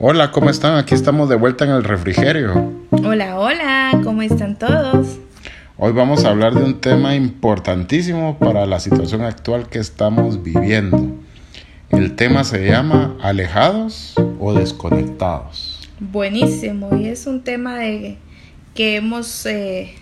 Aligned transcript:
Hola, 0.00 0.32
¿cómo 0.32 0.50
están? 0.50 0.76
Aquí 0.76 0.92
estamos 0.92 1.28
de 1.28 1.36
vuelta 1.36 1.64
en 1.64 1.70
el 1.70 1.84
refrigerio. 1.84 2.72
Hola, 2.90 3.38
hola, 3.38 4.00
¿cómo 4.02 4.22
están 4.22 4.58
todos? 4.58 5.18
Hoy 5.78 5.92
vamos 5.92 6.24
a 6.24 6.30
hablar 6.30 6.52
de 6.52 6.64
un 6.64 6.80
tema 6.80 7.14
importantísimo 7.14 8.36
para 8.40 8.66
la 8.66 8.80
situación 8.80 9.22
actual 9.22 9.68
que 9.68 9.78
estamos 9.78 10.42
viviendo. 10.42 11.16
El 11.90 12.16
tema 12.16 12.42
se 12.42 12.66
llama 12.66 13.16
alejados 13.22 14.14
o 14.40 14.52
desconectados. 14.52 15.88
Buenísimo, 16.00 16.96
y 16.96 17.06
es 17.06 17.28
un 17.28 17.44
tema 17.44 17.78
de 17.78 18.18
que 18.74 18.96
hemos... 18.96 19.46
Eh, 19.46 19.94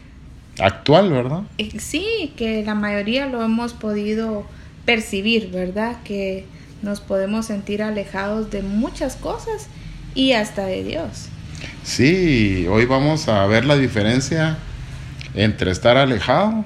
actual, 0.58 1.10
¿verdad? 1.10 1.42
Eh, 1.58 1.78
sí, 1.78 2.32
que 2.34 2.64
la 2.64 2.74
mayoría 2.74 3.26
lo 3.26 3.42
hemos 3.42 3.74
podido 3.74 4.46
percibir, 4.86 5.50
¿verdad? 5.50 5.98
Que 6.02 6.46
nos 6.80 7.00
podemos 7.00 7.44
sentir 7.44 7.82
alejados 7.82 8.50
de 8.50 8.62
muchas 8.62 9.16
cosas 9.16 9.68
y 10.14 10.32
hasta 10.32 10.66
de 10.66 10.84
Dios. 10.84 11.28
Sí, 11.82 12.66
hoy 12.68 12.86
vamos 12.86 13.28
a 13.28 13.46
ver 13.46 13.64
la 13.64 13.76
diferencia 13.76 14.58
entre 15.34 15.70
estar 15.70 15.96
alejado 15.96 16.64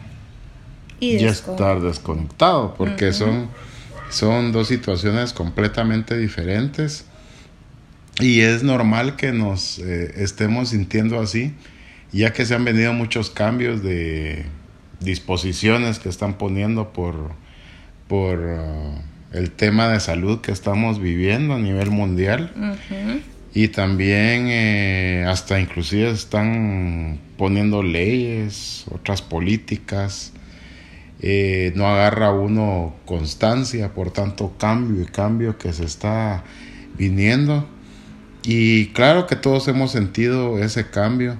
y, 1.00 1.24
estar 1.24 1.80
desconectado, 1.80 2.74
porque 2.76 3.12
son, 3.12 3.48
son 4.10 4.52
dos 4.52 4.68
situaciones 4.68 5.32
completamente 5.32 6.16
diferentes 6.16 7.06
y 8.20 8.40
es 8.40 8.62
normal 8.62 9.16
que 9.16 9.32
nos 9.32 9.78
eh, 9.78 10.14
estemos 10.16 10.70
sintiendo 10.70 11.20
así, 11.20 11.54
ya 12.12 12.32
que 12.32 12.46
se 12.46 12.54
han 12.54 12.64
venido 12.64 12.92
muchos 12.92 13.30
cambios 13.30 13.82
de 13.82 14.46
disposiciones 15.00 15.98
que 15.98 16.08
están 16.08 16.38
poniendo 16.38 16.92
por, 16.92 17.32
por 18.08 18.38
uh, 18.38 19.36
el 19.36 19.50
tema 19.50 19.88
de 19.88 20.00
salud 20.00 20.40
que 20.40 20.50
estamos 20.50 20.98
viviendo 20.98 21.54
a 21.54 21.58
nivel 21.58 21.90
mundial. 21.90 22.52
Y 23.56 23.68
también 23.68 24.48
eh, 24.50 25.24
hasta 25.26 25.58
inclusive 25.58 26.10
están 26.10 27.18
poniendo 27.38 27.82
leyes, 27.82 28.84
otras 28.90 29.22
políticas. 29.22 30.34
Eh, 31.20 31.72
no 31.74 31.86
agarra 31.88 32.32
uno 32.32 32.96
constancia 33.06 33.94
por 33.94 34.10
tanto 34.10 34.54
cambio 34.58 35.00
y 35.00 35.06
cambio 35.06 35.56
que 35.56 35.72
se 35.72 35.86
está 35.86 36.44
viniendo. 36.98 37.66
Y 38.42 38.88
claro 38.88 39.26
que 39.26 39.36
todos 39.36 39.66
hemos 39.68 39.90
sentido 39.90 40.62
ese 40.62 40.90
cambio. 40.90 41.38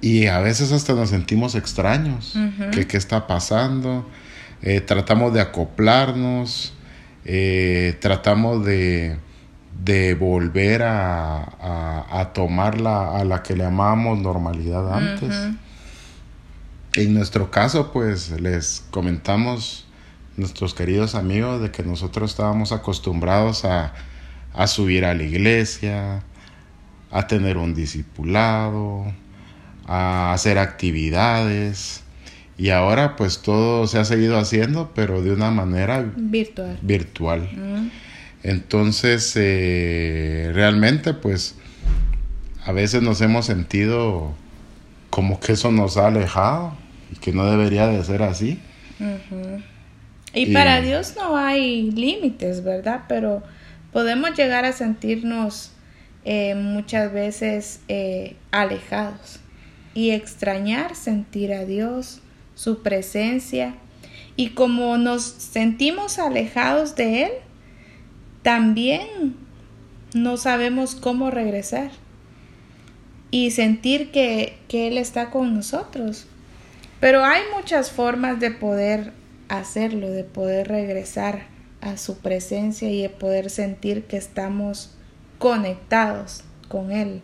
Y 0.00 0.26
a 0.26 0.38
veces 0.38 0.70
hasta 0.70 0.92
nos 0.92 1.10
sentimos 1.10 1.56
extraños. 1.56 2.38
que 2.72 2.86
¿Qué 2.86 2.96
está 2.96 3.26
pasando? 3.26 4.08
Eh, 4.62 4.80
tratamos 4.80 5.34
de 5.34 5.40
acoplarnos. 5.40 6.74
tratamos 8.00 8.64
de 8.64 9.16
de 9.78 10.14
volver 10.14 10.82
a, 10.82 12.30
tomar 12.34 12.80
la, 12.80 13.16
a 13.16 13.24
la 13.24 13.42
que 13.42 13.54
le 13.54 13.64
llamábamos 13.64 14.18
normalidad 14.18 14.92
antes. 14.92 15.34
En 16.94 17.14
nuestro 17.14 17.50
caso, 17.50 17.92
pues 17.92 18.30
les 18.40 18.84
comentamos 18.90 19.86
nuestros 20.36 20.74
queridos 20.74 21.14
amigos 21.14 21.60
de 21.60 21.70
que 21.70 21.82
nosotros 21.82 22.30
estábamos 22.30 22.72
acostumbrados 22.72 23.64
a, 23.64 23.92
a 24.52 24.66
subir 24.66 25.04
a 25.04 25.14
la 25.14 25.22
iglesia, 25.22 26.22
a 27.10 27.26
tener 27.26 27.56
un 27.56 27.74
discipulado, 27.74 29.04
a 29.86 30.32
hacer 30.32 30.58
actividades. 30.58 32.02
Y 32.56 32.70
ahora 32.70 33.14
pues 33.14 33.42
todo 33.42 33.86
se 33.86 33.98
ha 33.98 34.04
seguido 34.04 34.38
haciendo, 34.38 34.90
pero 34.94 35.22
de 35.22 35.32
una 35.32 35.50
manera 35.52 36.04
virtual. 36.16 36.78
virtual. 36.82 37.48
Entonces, 38.42 39.32
eh, 39.36 40.50
realmente, 40.54 41.14
pues, 41.14 41.56
a 42.64 42.72
veces 42.72 43.02
nos 43.02 43.20
hemos 43.20 43.46
sentido 43.46 44.34
como 45.10 45.40
que 45.40 45.52
eso 45.52 45.72
nos 45.72 45.96
ha 45.96 46.08
alejado 46.08 46.74
y 47.12 47.16
que 47.16 47.32
no 47.32 47.50
debería 47.50 47.86
de 47.86 48.02
ser 48.04 48.22
así. 48.22 48.60
y, 50.32 50.52
para 50.52 50.80
Dios 50.80 51.14
no 51.16 51.36
hay 51.36 51.90
límites, 51.90 52.62
¿verdad? 52.62 53.04
Pero 53.08 53.42
podemos 53.92 54.36
llegar 54.36 54.64
a 54.64 54.72
sentirnos 54.72 55.72
eh, 56.24 56.54
muchas 56.54 57.12
veces 57.12 57.80
eh, 57.88 58.36
alejados 58.50 59.40
y 59.94 60.10
extrañar 60.10 60.94
sentir 60.94 61.52
a 61.52 61.64
Dios, 61.64 62.20
su 62.54 62.82
presencia. 62.82 63.74
Y 64.36 64.50
como 64.50 64.98
nos 64.98 65.22
sentimos 65.22 66.18
alejados 66.18 66.94
de 66.94 67.24
Él, 67.24 67.30
también 68.48 69.36
no 70.14 70.38
sabemos 70.38 70.94
cómo 70.94 71.30
regresar 71.30 71.90
y 73.30 73.50
sentir 73.50 74.10
que, 74.10 74.56
Él 74.70 74.96
está 74.96 75.28
con 75.28 75.54
nosotros. 75.54 76.24
Pero 76.98 77.26
hay 77.26 77.42
muchas 77.54 77.90
formas 77.90 78.40
de 78.40 78.50
poder 78.50 79.12
hacerlo, 79.50 80.08
de 80.08 80.24
poder 80.24 80.68
regresar 80.68 81.42
a 81.82 81.98
su 81.98 82.20
presencia 82.20 82.90
y 82.90 83.02
de 83.02 83.10
poder 83.10 83.50
sentir 83.50 84.04
que 84.04 84.16
estamos 84.16 84.96
conectados 85.38 86.42
con 86.68 86.90
Él. 86.90 87.20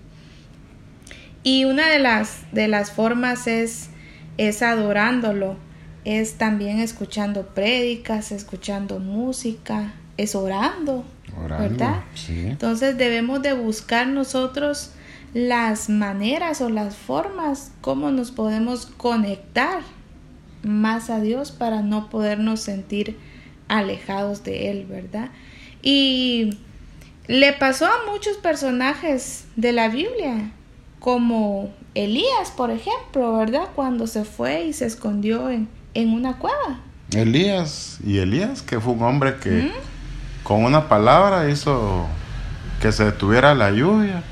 Y 1.43 1.65
una 1.65 1.89
de 1.89 2.01
las, 2.01 2.43
de 2.53 2.69
las 2.69 2.91
formas 2.91 3.47
es, 3.47 3.89
es 4.37 4.61
adorándolo, 4.61 5.57
es 6.05 6.35
también 6.35 6.81
escuchando 6.81 7.47
prédicas, 7.55 8.31
escuchando 8.31 8.99
música, 8.99 9.95
es 10.19 10.35
orando, 10.35 11.07
¿verdad? 11.41 12.03
Entonces 12.29 12.97
debemos 12.97 13.43
de 13.43 13.53
buscar 13.53 14.07
nosotros 14.07 14.91
las 15.35 15.89
maneras 15.89 16.61
o 16.61 16.69
las 16.69 16.97
formas 16.97 17.73
como 17.81 18.11
nos 18.11 18.31
podemos 18.31 18.87
conectar 18.87 19.81
más 20.63 21.11
a 21.11 21.21
Dios 21.21 21.51
para 21.51 21.83
no 21.83 22.09
podernos 22.09 22.61
sentir 22.61 23.19
alejados 23.69 24.45
de 24.45 24.71
Él, 24.71 24.87
¿verdad? 24.87 25.31
Y 25.83 26.59
le 27.27 27.53
pasó 27.53 27.87
a 27.87 28.11
muchos 28.11 28.37
personajes 28.37 29.47
de 29.57 29.73
la 29.73 29.89
Biblia, 29.89 30.53
como 31.01 31.71
Elías, 31.95 32.51
por 32.57 32.71
ejemplo, 32.71 33.37
¿verdad? 33.37 33.69
Cuando 33.75 34.07
se 34.07 34.25
fue 34.25 34.65
y 34.65 34.73
se 34.73 34.87
escondió 34.87 35.51
en, 35.51 35.69
en 35.95 36.13
una 36.13 36.39
cueva. 36.39 36.81
Elías, 37.13 37.99
y 38.05 38.19
Elías, 38.19 38.63
que 38.63 38.81
fue 38.81 38.95
un 38.95 39.03
hombre 39.03 39.37
que 39.37 39.71
con 40.45 40.63
una 40.63 40.89
palabra 40.89 41.51
hizo 41.51 42.07
que 42.81 42.93
se 42.93 43.07
detuviera 43.07 43.55
la 43.55 43.71
lluvia 43.71 44.23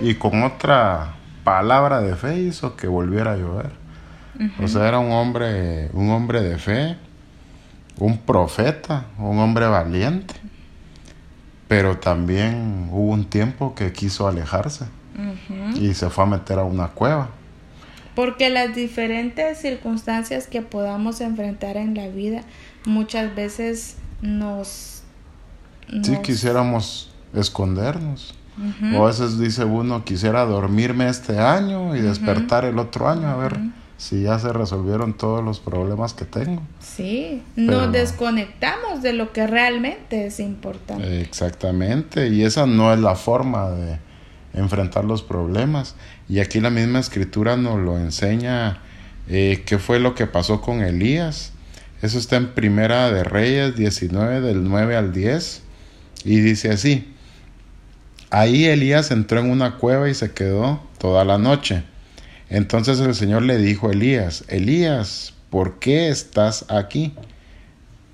y 0.00 0.14
con 0.14 0.44
otra 0.44 1.14
palabra 1.42 2.00
de 2.00 2.14
fe 2.14 2.38
hizo 2.38 2.76
que 2.76 2.86
volviera 2.86 3.32
a 3.32 3.36
llover. 3.36 3.72
O 4.62 4.68
sea, 4.68 4.86
era 4.86 4.98
un 4.98 5.10
hombre, 5.10 5.90
un 5.92 6.10
hombre 6.10 6.42
de 6.42 6.56
fe, 6.58 6.96
un 7.98 8.18
profeta, 8.18 9.06
un 9.18 9.38
hombre 9.38 9.66
valiente. 9.66 10.34
Pero 11.68 11.98
también 11.98 12.88
hubo 12.90 13.12
un 13.12 13.24
tiempo 13.24 13.74
que 13.74 13.92
quiso 13.92 14.28
alejarse 14.28 14.86
y 15.74 15.94
se 15.94 16.10
fue 16.10 16.24
a 16.24 16.26
meter 16.26 16.58
a 16.58 16.64
una 16.64 16.88
cueva. 16.88 17.30
Porque 18.14 18.50
las 18.50 18.74
diferentes 18.74 19.58
circunstancias 19.58 20.46
que 20.46 20.62
podamos 20.62 21.20
enfrentar 21.20 21.76
en 21.76 21.94
la 21.94 22.08
vida 22.08 22.42
muchas 22.84 23.34
veces 23.34 23.96
nos 24.20 24.99
si 26.02 26.16
quisiéramos 26.22 27.10
escondernos. 27.34 28.34
O 28.94 29.04
a 29.04 29.06
veces 29.06 29.38
dice 29.38 29.64
uno, 29.64 30.04
quisiera 30.04 30.44
dormirme 30.44 31.08
este 31.08 31.38
año 31.38 31.96
y 31.96 32.00
despertar 32.00 32.66
el 32.66 32.78
otro 32.78 33.08
año 33.08 33.28
a 33.28 33.36
ver 33.36 33.58
si 33.96 34.22
ya 34.22 34.38
se 34.38 34.52
resolvieron 34.52 35.14
todos 35.14 35.42
los 35.42 35.60
problemas 35.60 36.12
que 36.12 36.24
tengo. 36.24 36.62
Sí, 36.78 37.42
nos 37.56 37.90
desconectamos 37.92 39.02
de 39.02 39.12
lo 39.12 39.32
que 39.32 39.46
realmente 39.46 40.26
es 40.26 40.40
importante. 40.40 41.20
Exactamente, 41.22 42.28
y 42.28 42.42
esa 42.42 42.66
no 42.66 42.92
es 42.92 42.98
la 43.00 43.14
forma 43.14 43.70
de 43.70 43.98
enfrentar 44.54 45.04
los 45.04 45.22
problemas. 45.22 45.96
Y 46.28 46.40
aquí 46.40 46.60
la 46.60 46.70
misma 46.70 46.98
escritura 46.98 47.56
nos 47.56 47.78
lo 47.78 47.98
enseña 47.98 48.78
eh, 49.28 49.62
qué 49.66 49.78
fue 49.78 50.00
lo 50.00 50.14
que 50.14 50.26
pasó 50.26 50.60
con 50.60 50.80
Elías. 50.80 51.52
Eso 52.02 52.18
está 52.18 52.36
en 52.36 52.48
Primera 52.48 53.10
de 53.10 53.24
Reyes 53.24 53.76
19 53.76 54.40
del 54.40 54.64
9 54.64 54.96
al 54.96 55.12
10. 55.12 55.62
Y 56.24 56.40
dice 56.40 56.70
así, 56.70 57.12
ahí 58.30 58.66
Elías 58.66 59.10
entró 59.10 59.40
en 59.40 59.50
una 59.50 59.76
cueva 59.76 60.08
y 60.08 60.14
se 60.14 60.32
quedó 60.32 60.80
toda 60.98 61.24
la 61.24 61.38
noche. 61.38 61.82
Entonces 62.48 63.00
el 63.00 63.14
Señor 63.14 63.42
le 63.42 63.58
dijo 63.58 63.88
a 63.88 63.92
Elías, 63.92 64.44
Elías, 64.48 65.34
¿por 65.50 65.78
qué 65.78 66.08
estás 66.08 66.66
aquí? 66.68 67.14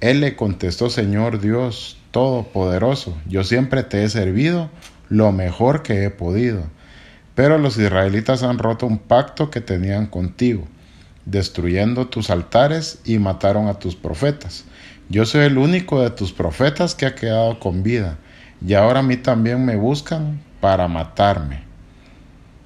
Él 0.00 0.20
le 0.20 0.36
contestó, 0.36 0.90
Señor 0.90 1.40
Dios 1.40 1.98
Todopoderoso, 2.10 3.14
yo 3.26 3.44
siempre 3.44 3.82
te 3.82 4.04
he 4.04 4.08
servido 4.08 4.70
lo 5.08 5.32
mejor 5.32 5.82
que 5.82 6.04
he 6.04 6.10
podido. 6.10 6.64
Pero 7.34 7.58
los 7.58 7.76
israelitas 7.76 8.42
han 8.42 8.58
roto 8.58 8.86
un 8.86 8.98
pacto 8.98 9.50
que 9.50 9.60
tenían 9.60 10.06
contigo, 10.06 10.66
destruyendo 11.26 12.08
tus 12.08 12.30
altares 12.30 13.00
y 13.04 13.18
mataron 13.18 13.68
a 13.68 13.78
tus 13.78 13.96
profetas. 13.96 14.64
Yo 15.08 15.24
soy 15.24 15.44
el 15.44 15.58
único 15.58 16.02
de 16.02 16.10
tus 16.10 16.32
profetas 16.32 16.94
que 16.94 17.06
ha 17.06 17.14
quedado 17.14 17.58
con 17.60 17.82
vida. 17.82 18.18
y 18.66 18.72
ahora 18.74 19.00
a 19.00 19.02
mí 19.02 19.16
también 19.18 19.64
me 19.64 19.76
buscan 19.76 20.40
para 20.60 20.88
matarme. 20.88 21.62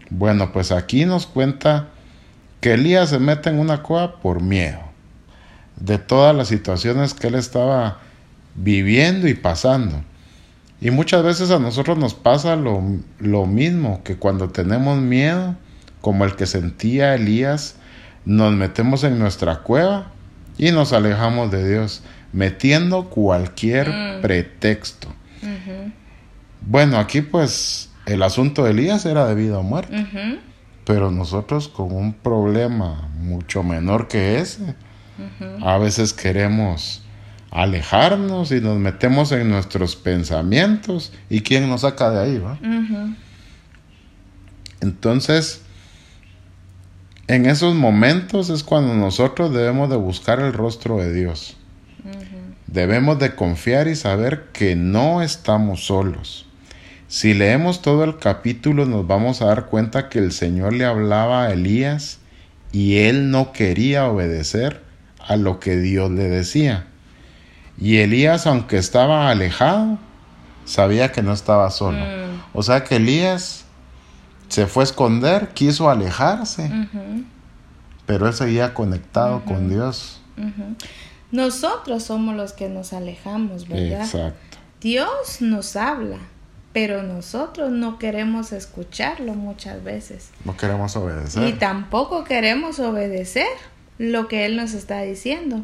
Bueno, 0.08 0.52
pues 0.52 0.72
aquí 0.72 1.04
nos 1.04 1.26
cuenta 1.26 1.88
que 2.60 2.74
Elías 2.74 3.10
se 3.10 3.18
mete 3.18 3.50
en 3.50 3.58
una 3.58 3.82
cueva 3.82 4.20
por 4.20 4.40
miedo 4.40 4.80
de 5.76 5.98
todas 5.98 6.36
las 6.36 6.48
situaciones 6.48 7.14
que 7.14 7.28
él 7.28 7.34
estaba 7.34 7.98
viviendo 8.54 9.26
y 9.28 9.34
pasando. 9.34 10.02
Y 10.80 10.90
muchas 10.90 11.22
veces 11.22 11.50
a 11.50 11.58
nosotros 11.58 11.98
nos 11.98 12.14
pasa 12.14 12.56
lo, 12.56 12.82
lo 13.18 13.46
mismo, 13.46 14.02
que 14.04 14.16
cuando 14.16 14.48
tenemos 14.48 14.98
miedo, 14.98 15.56
como 16.00 16.24
el 16.24 16.36
que 16.36 16.46
sentía 16.46 17.14
Elías, 17.14 17.76
nos 18.24 18.52
metemos 18.52 19.04
en 19.04 19.18
nuestra 19.18 19.58
cueva 19.58 20.06
y 20.56 20.70
nos 20.72 20.92
alejamos 20.92 21.50
de 21.50 21.68
Dios, 21.68 22.02
metiendo 22.32 23.10
cualquier 23.10 23.88
mm. 23.88 24.20
pretexto. 24.22 25.08
Bueno, 26.60 26.98
aquí 26.98 27.22
pues 27.22 27.90
el 28.06 28.22
asunto 28.22 28.64
de 28.64 28.72
Elías 28.72 29.06
era 29.06 29.26
de 29.26 29.34
vida 29.34 29.58
o 29.58 29.62
muerte, 29.62 30.06
pero 30.84 31.10
nosotros 31.10 31.68
con 31.68 31.92
un 31.92 32.12
problema 32.12 33.08
mucho 33.18 33.62
menor 33.62 34.08
que 34.08 34.38
ese, 34.38 34.74
a 35.62 35.78
veces 35.78 36.12
queremos 36.12 37.02
alejarnos 37.50 38.52
y 38.52 38.60
nos 38.60 38.78
metemos 38.78 39.32
en 39.32 39.50
nuestros 39.50 39.96
pensamientos 39.96 41.12
y 41.28 41.40
quién 41.40 41.68
nos 41.68 41.80
saca 41.80 42.10
de 42.10 42.20
ahí, 42.20 42.38
¿va? 42.38 42.58
Entonces, 44.80 45.62
en 47.26 47.46
esos 47.46 47.74
momentos 47.74 48.50
es 48.50 48.64
cuando 48.64 48.94
nosotros 48.94 49.52
debemos 49.52 49.90
de 49.90 49.96
buscar 49.96 50.40
el 50.40 50.52
rostro 50.52 50.98
de 50.98 51.12
Dios. 51.12 51.56
Debemos 52.66 53.18
de 53.18 53.34
confiar 53.34 53.88
y 53.88 53.96
saber 53.96 54.48
que 54.52 54.76
no 54.76 55.22
estamos 55.22 55.86
solos. 55.86 56.46
Si 57.08 57.34
leemos 57.34 57.82
todo 57.82 58.04
el 58.04 58.18
capítulo 58.18 58.86
nos 58.86 59.06
vamos 59.06 59.42
a 59.42 59.46
dar 59.46 59.66
cuenta 59.66 60.08
que 60.08 60.20
el 60.20 60.30
Señor 60.30 60.72
le 60.72 60.84
hablaba 60.84 61.44
a 61.44 61.52
Elías 61.52 62.18
y 62.70 62.98
él 62.98 63.30
no 63.30 63.52
quería 63.52 64.06
obedecer 64.06 64.82
a 65.18 65.36
lo 65.36 65.58
que 65.58 65.76
Dios 65.76 66.10
le 66.10 66.28
decía. 66.28 66.86
Y 67.78 67.96
Elías, 67.96 68.46
aunque 68.46 68.78
estaba 68.78 69.28
alejado, 69.30 69.98
sabía 70.64 71.10
que 71.10 71.22
no 71.22 71.32
estaba 71.32 71.70
solo. 71.70 71.98
Mm. 71.98 72.42
O 72.52 72.62
sea 72.62 72.84
que 72.84 72.96
Elías 72.96 73.64
se 74.48 74.66
fue 74.66 74.82
a 74.82 74.84
esconder, 74.84 75.48
quiso 75.48 75.88
alejarse, 75.90 76.70
pero 78.06 78.28
él 78.28 78.34
seguía 78.34 78.74
conectado 78.74 79.44
con 79.44 79.68
Dios. 79.68 80.20
Nosotros 81.32 82.02
somos 82.04 82.34
los 82.36 82.52
que 82.52 82.68
nos 82.68 82.92
alejamos, 82.92 83.68
¿verdad? 83.68 84.02
Exacto. 84.02 84.58
Dios 84.80 85.40
nos 85.40 85.76
habla, 85.76 86.18
pero 86.72 87.02
nosotros 87.02 87.70
no 87.70 87.98
queremos 87.98 88.52
escucharlo 88.52 89.34
muchas 89.34 89.84
veces. 89.84 90.30
No 90.44 90.56
queremos 90.56 90.96
obedecer. 90.96 91.48
Y 91.48 91.52
tampoco 91.52 92.24
queremos 92.24 92.78
obedecer 92.80 93.48
lo 93.98 94.28
que 94.28 94.46
Él 94.46 94.56
nos 94.56 94.72
está 94.72 95.02
diciendo. 95.02 95.62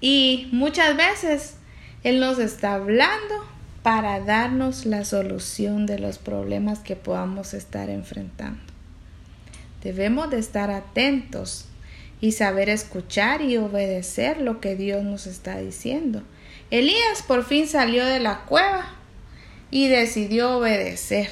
Y 0.00 0.48
muchas 0.52 0.96
veces 0.96 1.56
Él 2.04 2.20
nos 2.20 2.38
está 2.38 2.74
hablando 2.74 3.34
para 3.82 4.20
darnos 4.20 4.86
la 4.86 5.04
solución 5.04 5.86
de 5.86 5.98
los 5.98 6.18
problemas 6.18 6.78
que 6.78 6.94
podamos 6.94 7.54
estar 7.54 7.90
enfrentando. 7.90 8.60
Debemos 9.82 10.30
de 10.30 10.38
estar 10.38 10.70
atentos 10.70 11.66
y 12.20 12.32
saber 12.32 12.68
escuchar 12.68 13.42
y 13.42 13.56
obedecer 13.56 14.40
lo 14.40 14.60
que 14.60 14.76
Dios 14.76 15.04
nos 15.04 15.26
está 15.26 15.58
diciendo. 15.58 16.22
Elías 16.70 17.22
por 17.26 17.44
fin 17.44 17.66
salió 17.66 18.04
de 18.04 18.20
la 18.20 18.40
cueva 18.44 18.94
y 19.70 19.88
decidió 19.88 20.58
obedecer. 20.58 21.30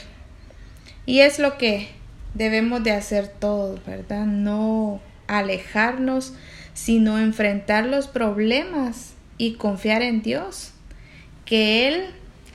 Y 1.05 1.21
es 1.21 1.39
lo 1.39 1.59
que 1.59 1.89
debemos 2.35 2.83
de 2.83 2.93
hacer 2.93 3.29
todos, 3.29 3.85
¿verdad? 3.85 4.27
No 4.27 5.01
alejarnos, 5.27 6.35
sino 6.75 7.19
enfrentar 7.19 7.87
los 7.87 8.07
problemas 8.07 9.15
y 9.39 9.55
confiar 9.55 10.03
en 10.03 10.23
Dios, 10.23 10.73
que 11.45 11.89
Él 11.89 12.07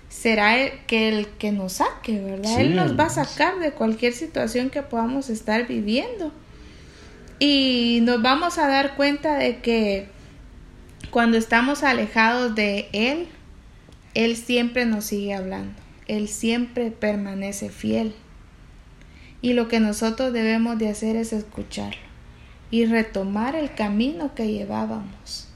será 0.09 0.59
el 0.59 0.71
que, 0.87 1.09
el 1.09 1.27
que 1.27 1.51
nos 1.51 1.73
saque, 1.73 2.19
¿verdad? 2.19 2.59
Él 2.59 2.75
nos 2.75 2.97
va 2.99 3.05
a 3.05 3.09
sacar 3.09 3.59
de 3.59 3.71
cualquier 3.71 4.13
situación 4.13 4.69
que 4.69 4.83
podamos 4.83 5.29
estar 5.29 5.67
viviendo. 5.67 6.31
Y 7.43 8.01
nos 8.03 8.21
vamos 8.21 8.59
a 8.59 8.67
dar 8.67 8.95
cuenta 8.95 9.35
de 9.35 9.61
que 9.61 10.07
cuando 11.09 11.39
estamos 11.39 11.81
alejados 11.81 12.53
de 12.53 12.87
Él, 12.93 13.29
Él 14.13 14.37
siempre 14.37 14.85
nos 14.85 15.05
sigue 15.05 15.33
hablando. 15.33 15.73
Él 16.07 16.27
siempre 16.27 16.91
permanece 16.91 17.69
fiel. 17.69 18.13
Y 19.41 19.53
lo 19.53 19.67
que 19.69 19.79
nosotros 19.79 20.33
debemos 20.33 20.77
de 20.77 20.89
hacer 20.89 21.15
es 21.15 21.33
escucharlo 21.33 21.97
y 22.69 22.85
retomar 22.85 23.55
el 23.55 23.73
camino 23.73 24.35
que 24.35 24.47
llevábamos. 24.47 25.47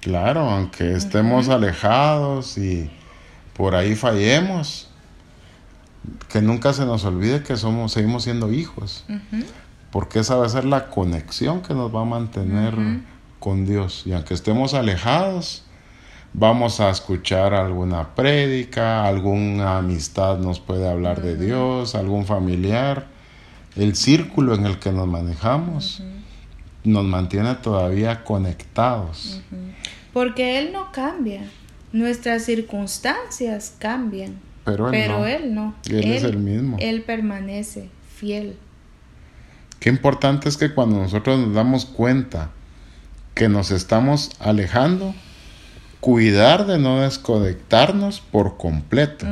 Claro, 0.00 0.48
aunque 0.48 0.92
estemos 0.92 1.48
alejados 1.48 2.56
y 2.58 2.88
por 3.54 3.74
ahí 3.74 3.96
fallemos, 3.96 4.88
que 6.28 6.40
nunca 6.42 6.72
se 6.72 6.84
nos 6.86 7.04
olvide 7.04 7.42
que 7.42 7.56
somos, 7.56 7.90
seguimos 7.90 8.22
siendo 8.22 8.52
hijos, 8.52 9.04
porque 9.90 10.20
esa 10.20 10.36
va 10.36 10.46
a 10.46 10.48
ser 10.48 10.64
la 10.64 10.88
conexión 10.88 11.62
que 11.62 11.74
nos 11.74 11.94
va 11.94 12.02
a 12.02 12.04
mantener 12.04 12.74
con 13.38 13.64
Dios. 13.64 14.02
Y 14.06 14.12
aunque 14.12 14.34
estemos 14.34 14.74
alejados, 14.74 15.64
vamos 16.32 16.80
a 16.80 16.90
escuchar 16.90 17.54
alguna 17.54 18.14
prédica, 18.14 19.06
alguna 19.06 19.78
amistad 19.78 20.38
nos 20.38 20.60
puede 20.60 20.88
hablar 20.88 21.22
de 21.22 21.36
Dios, 21.36 21.94
algún 21.94 22.26
familiar, 22.26 23.06
el 23.76 23.96
círculo 23.96 24.54
en 24.54 24.66
el 24.66 24.78
que 24.78 24.92
nos 24.92 25.06
manejamos. 25.06 26.02
nos 26.84 27.04
mantiene 27.04 27.54
todavía 27.56 28.24
conectados. 28.24 29.42
Porque 30.12 30.58
Él 30.58 30.72
no 30.72 30.90
cambia. 30.92 31.42
Nuestras 31.92 32.44
circunstancias 32.44 33.74
cambian, 33.78 34.38
pero 34.64 35.26
él, 35.26 35.54
no. 35.54 35.74
Él, 35.88 36.12
es 36.12 36.22
el 36.22 36.36
mismo. 36.36 36.76
Él 36.78 37.02
permanece 37.02 37.88
fiel. 38.14 38.56
Qué 39.80 39.88
importante 39.88 40.48
es 40.48 40.56
que 40.56 40.74
cuando 40.74 40.96
nosotros 40.96 41.38
nos 41.38 41.54
damos 41.54 41.86
cuenta 41.86 42.50
que 43.34 43.48
nos 43.48 43.70
estamos 43.70 44.32
alejando, 44.40 45.14
cuidar 46.00 46.66
de 46.66 46.78
no 46.78 47.00
desconectarnos 47.00 48.20
por 48.20 48.56
completo. 48.56 49.26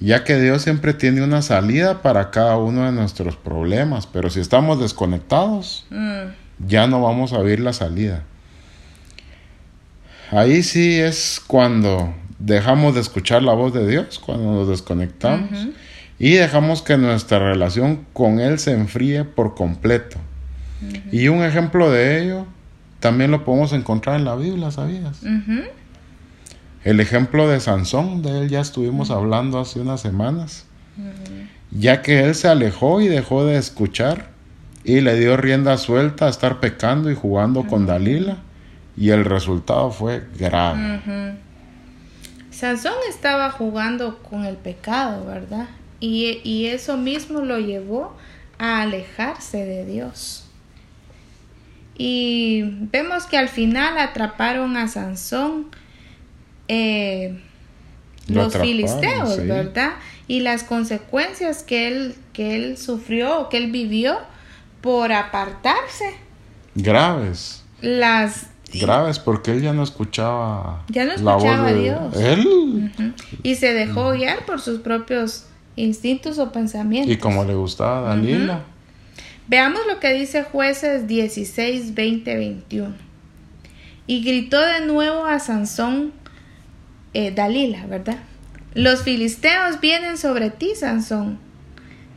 Ya 0.00 0.24
que 0.24 0.40
Dios 0.40 0.62
siempre 0.62 0.94
tiene 0.94 1.22
una 1.22 1.42
salida 1.42 2.02
para 2.02 2.30
cada 2.30 2.56
uno 2.56 2.86
de 2.86 2.92
nuestros 2.92 3.36
problemas, 3.36 4.06
pero 4.06 4.30
si 4.30 4.40
estamos 4.40 4.80
desconectados, 4.80 5.86
mm. 5.90 6.66
ya 6.66 6.86
no 6.86 7.02
vamos 7.02 7.32
a 7.32 7.38
ver 7.38 7.60
la 7.60 7.72
salida. 7.72 8.24
Ahí 10.30 10.62
sí 10.62 10.98
es 10.98 11.40
cuando 11.46 12.14
dejamos 12.38 12.94
de 12.94 13.02
escuchar 13.02 13.42
la 13.42 13.52
voz 13.52 13.74
de 13.74 13.86
Dios, 13.86 14.18
cuando 14.18 14.52
nos 14.52 14.68
desconectamos 14.68 15.68
y 16.22 16.34
dejamos 16.34 16.82
que 16.82 16.96
nuestra 16.96 17.40
relación 17.40 18.06
con 18.12 18.38
Él 18.38 18.60
se 18.60 18.70
enfríe 18.70 19.24
por 19.24 19.56
completo. 19.56 20.18
Y 21.10 21.26
un 21.26 21.42
ejemplo 21.42 21.90
de 21.90 22.22
ello 22.22 22.46
también 23.00 23.32
lo 23.32 23.44
podemos 23.44 23.72
encontrar 23.72 24.20
en 24.20 24.24
la 24.24 24.36
Biblia, 24.36 24.70
¿sabías? 24.70 25.18
El 26.84 27.00
ejemplo 27.00 27.48
de 27.48 27.58
Sansón, 27.58 28.22
de 28.22 28.42
él 28.42 28.48
ya 28.48 28.60
estuvimos 28.60 29.10
hablando 29.10 29.58
hace 29.58 29.80
unas 29.80 30.00
semanas, 30.00 30.64
ya 31.72 32.02
que 32.02 32.20
él 32.22 32.36
se 32.36 32.46
alejó 32.46 33.00
y 33.00 33.08
dejó 33.08 33.44
de 33.44 33.56
escuchar 33.56 34.28
y 34.84 35.00
le 35.00 35.18
dio 35.18 35.36
rienda 35.36 35.76
suelta 35.76 36.26
a 36.26 36.30
estar 36.30 36.60
pecando 36.60 37.10
y 37.10 37.16
jugando 37.16 37.66
con 37.66 37.84
Dalila 37.84 38.36
y 38.96 39.10
el 39.10 39.24
resultado 39.24 39.90
fue 39.90 40.22
grave. 40.38 41.00
Sansón 42.52 42.94
estaba 43.08 43.50
jugando 43.50 44.18
con 44.18 44.44
el 44.44 44.56
pecado, 44.56 45.26
¿verdad? 45.26 45.66
Y, 46.02 46.40
y, 46.42 46.66
eso 46.66 46.96
mismo 46.96 47.42
lo 47.42 47.60
llevó 47.60 48.16
a 48.58 48.82
alejarse 48.82 49.64
de 49.64 49.86
Dios. 49.86 50.48
Y 51.96 52.64
vemos 52.90 53.26
que 53.26 53.38
al 53.38 53.48
final 53.48 53.96
atraparon 53.98 54.76
a 54.76 54.88
Sansón 54.88 55.68
eh, 56.66 57.40
los 58.26 58.56
filisteos, 58.56 59.46
¿verdad? 59.46 59.92
Y 60.26 60.40
las 60.40 60.64
consecuencias 60.64 61.62
que 61.62 61.86
él, 61.86 62.16
que 62.32 62.56
él 62.56 62.78
sufrió, 62.78 63.48
que 63.48 63.58
él 63.58 63.70
vivió 63.70 64.18
por 64.80 65.12
apartarse. 65.12 66.16
Graves. 66.74 67.62
Las 67.80 68.48
graves 68.72 69.20
porque 69.20 69.52
él 69.52 69.60
ya 69.60 69.74
no 69.74 69.82
escuchaba 69.82 70.82
ya 70.88 71.04
no 71.04 71.12
escuchaba 71.12 71.68
a 71.68 71.72
Dios 71.74 72.16
él 72.16 72.90
y 73.42 73.56
se 73.56 73.74
dejó 73.74 74.12
guiar 74.12 74.46
por 74.46 74.62
sus 74.62 74.80
propios 74.80 75.44
instintos 75.76 76.38
o 76.38 76.52
pensamientos. 76.52 77.12
y 77.12 77.18
como 77.18 77.44
le 77.44 77.54
gustaba 77.54 78.12
a 78.12 78.16
Dalila 78.16 78.62
veamos 79.48 79.80
lo 79.88 80.00
que 80.00 80.12
dice 80.12 80.42
jueces 80.42 81.06
16 81.06 81.94
20 81.94 82.36
21 82.36 82.94
y 84.06 84.22
gritó 84.22 84.60
de 84.60 84.84
nuevo 84.86 85.26
a 85.26 85.38
Sansón 85.38 86.12
eh, 87.14 87.30
Dalila 87.30 87.86
verdad 87.86 88.18
Los 88.74 89.02
filisteos 89.02 89.80
vienen 89.80 90.16
sobre 90.16 90.50
ti, 90.50 90.72
Sansón. 90.74 91.38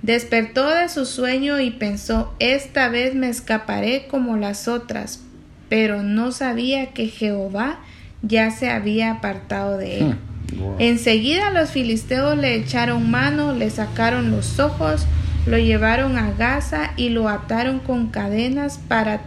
Despertó 0.02 0.70
de 0.70 0.88
su 0.88 1.06
sueño 1.06 1.60
y 1.60 1.72
pensó, 1.72 2.34
esta 2.40 2.90
vez 2.90 3.16
me 3.16 3.28
escaparé 3.28 4.08
como 4.08 4.38
las 4.38 4.68
otras, 4.68 5.22
pero 5.68 6.04
no 6.04 6.32
sabía 6.32 6.94
que 6.94 7.08
Jehová 7.08 7.80
ya 8.22 8.52
se 8.52 8.70
había 8.70 9.12
apartado 9.12 9.78
de 9.78 10.00
él. 10.00 10.06
Hmm, 10.06 10.35
Enseguida 10.80 11.52
los 11.52 11.70
filisteos 11.70 12.38
le 12.38 12.56
echaron 12.56 13.10
mano, 13.10 13.54
le 13.54 13.70
sacaron 13.70 14.32
los 14.32 14.60
ojos, 14.60 15.06
lo 15.46 15.58
llevaron 15.58 16.18
a 16.18 16.32
Gaza 16.32 16.92
y 16.98 17.10
lo 17.10 17.30
ataron 17.30 17.80
con 17.80 18.08
cadenas 18.08 18.80
para 18.88 19.22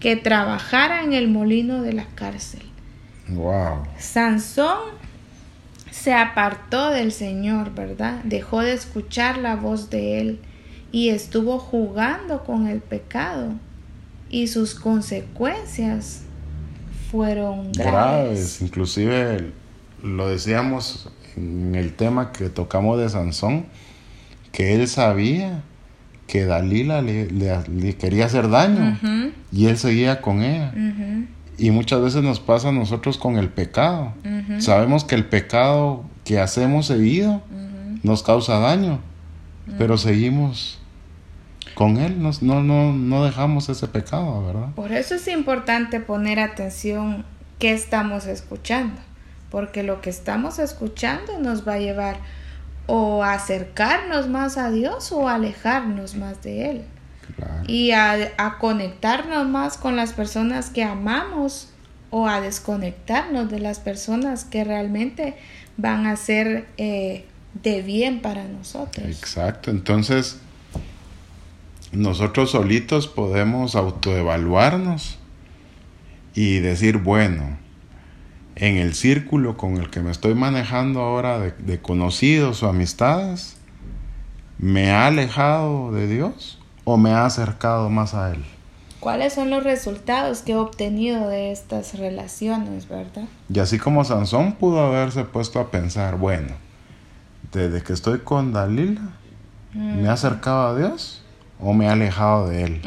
que 0.00 0.16
trabajara 0.16 1.02
en 1.02 1.12
el 1.12 1.28
molino 1.28 1.82
de 1.82 1.92
la 1.92 2.06
cárcel. 2.14 2.62
Wow. 3.28 3.84
Sansón 3.98 4.78
se 5.90 6.12
apartó 6.12 6.90
del 6.90 7.10
Señor, 7.12 7.74
¿verdad? 7.74 8.20
Dejó 8.24 8.60
de 8.60 8.72
escuchar 8.72 9.38
la 9.38 9.56
voz 9.56 9.90
de 9.90 10.20
Él 10.20 10.40
y 10.92 11.08
estuvo 11.08 11.58
jugando 11.58 12.44
con 12.44 12.66
el 12.66 12.80
pecado 12.80 13.54
y 14.30 14.46
sus 14.48 14.74
consecuencias 14.74 16.22
fueron 17.10 17.72
graves. 17.72 18.60
Inclusive 18.60 19.52
lo 20.02 20.28
decíamos 20.28 21.10
en 21.36 21.74
el 21.74 21.94
tema 21.94 22.32
que 22.32 22.48
tocamos 22.48 22.98
de 22.98 23.08
Sansón, 23.08 23.66
que 24.52 24.74
él 24.74 24.88
sabía 24.88 25.62
que 26.26 26.44
Dalila 26.44 27.02
le, 27.02 27.96
quería 27.98 28.26
hacer 28.26 28.48
daño 28.48 28.98
y 29.52 29.66
él 29.66 29.78
seguía 29.78 30.20
con 30.20 30.42
ella. 30.42 30.72
Y 31.58 31.70
muchas 31.70 32.02
veces 32.02 32.22
nos 32.22 32.40
pasa 32.40 32.68
a 32.68 32.72
nosotros 32.72 33.16
con 33.18 33.36
el 33.38 33.48
pecado. 33.48 34.12
Sabemos 34.58 35.04
que 35.04 35.14
el 35.14 35.24
pecado 35.24 36.04
que 36.24 36.40
hacemos 36.40 36.86
seguido 36.86 37.42
nos 38.02 38.22
causa 38.22 38.58
daño, 38.58 39.00
pero 39.78 39.98
seguimos 39.98 40.78
con 41.74 41.98
él, 41.98 42.22
no, 42.22 42.32
no, 42.62 42.92
no 42.94 43.24
dejamos 43.24 43.68
ese 43.68 43.86
pecado, 43.86 44.46
¿verdad? 44.46 44.68
Por 44.74 44.92
eso 44.92 45.16
es 45.16 45.28
importante 45.28 46.00
poner 46.00 46.40
atención 46.40 47.26
qué 47.58 47.72
estamos 47.72 48.26
escuchando, 48.26 48.98
porque 49.50 49.82
lo 49.82 50.00
que 50.00 50.10
estamos 50.10 50.58
escuchando 50.58 51.38
nos 51.38 51.66
va 51.66 51.74
a 51.74 51.78
llevar 51.78 52.16
o 52.86 53.22
a 53.22 53.34
acercarnos 53.34 54.28
más 54.28 54.56
a 54.56 54.70
Dios 54.70 55.12
o 55.12 55.28
a 55.28 55.34
alejarnos 55.34 56.14
más 56.14 56.42
de 56.42 56.70
Él. 56.70 56.84
Y 57.66 57.90
a, 57.90 58.56
conectarnos 58.60 59.46
más 59.48 59.76
con 59.76 59.96
las 59.96 60.12
personas 60.12 60.70
que 60.70 60.84
amamos 60.84 61.70
o 62.10 62.28
a 62.28 62.40
desconectarnos 62.40 63.50
de 63.50 63.58
las 63.58 63.80
personas 63.80 64.44
que 64.44 64.64
realmente 64.64 65.36
van 65.76 66.06
a 66.06 66.16
ser 66.16 66.66
eh, 66.78 67.24
de 67.62 67.82
bien 67.82 68.22
para 68.22 68.44
nosotros. 68.44 69.04
Exacto, 69.06 69.70
entonces 69.70 70.38
nosotros 71.92 72.52
solitos 72.52 73.08
podemos 73.08 73.74
autoevaluarnos 73.74 75.18
y 76.34 76.60
decir, 76.60 76.98
bueno, 76.98 77.58
en 78.56 78.76
el 78.76 78.94
círculo 78.94 79.56
con 79.56 79.76
el 79.76 79.90
que 79.90 80.00
me 80.00 80.10
estoy 80.10 80.34
manejando 80.34 81.00
ahora 81.00 81.38
de, 81.38 81.52
de 81.52 81.80
conocidos 81.80 82.62
o 82.62 82.68
amistades, 82.68 83.56
¿me 84.58 84.90
ha 84.90 85.06
alejado 85.06 85.92
de 85.92 86.08
Dios? 86.08 86.58
o 86.86 86.96
me 86.96 87.10
ha 87.10 87.26
acercado 87.26 87.90
más 87.90 88.14
a 88.14 88.30
Él. 88.30 88.44
¿Cuáles 89.00 89.34
son 89.34 89.50
los 89.50 89.64
resultados 89.64 90.42
que 90.42 90.52
he 90.52 90.56
obtenido 90.56 91.28
de 91.28 91.50
estas 91.50 91.98
relaciones, 91.98 92.88
verdad? 92.88 93.24
Y 93.52 93.58
así 93.58 93.78
como 93.78 94.04
Sansón 94.04 94.52
pudo 94.52 94.86
haberse 94.86 95.24
puesto 95.24 95.58
a 95.58 95.70
pensar, 95.70 96.16
bueno, 96.16 96.54
desde 97.52 97.82
que 97.82 97.92
estoy 97.92 98.20
con 98.20 98.52
Dalila, 98.52 99.10
¿me 99.74 100.08
ha 100.08 100.12
acercado 100.12 100.68
a 100.68 100.78
Dios 100.78 101.22
o 101.60 101.72
me 101.72 101.88
ha 101.88 101.92
alejado 101.92 102.48
de 102.48 102.62
Él? 102.62 102.82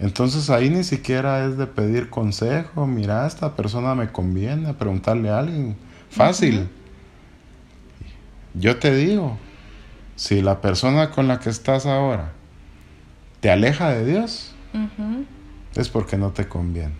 Entonces 0.00 0.48
ahí 0.50 0.70
ni 0.70 0.84
siquiera 0.84 1.44
es 1.44 1.58
de 1.58 1.66
pedir 1.66 2.08
consejo, 2.08 2.86
mira, 2.86 3.26
esta 3.26 3.56
persona 3.56 3.94
me 3.94 4.12
conviene, 4.12 4.72
preguntarle 4.74 5.30
a 5.30 5.40
alguien. 5.40 5.76
Fácil. 6.10 6.68
Yo 8.54 8.78
te 8.78 8.94
digo, 8.94 9.36
si 10.16 10.40
la 10.40 10.60
persona 10.60 11.10
con 11.10 11.26
la 11.26 11.40
que 11.40 11.50
estás 11.50 11.86
ahora 11.86 12.32
te 13.40 13.50
aleja 13.50 13.90
de 13.90 14.04
Dios, 14.04 14.54
es 15.74 15.88
porque 15.88 16.16
no 16.16 16.30
te 16.30 16.48
conviene. 16.48 16.94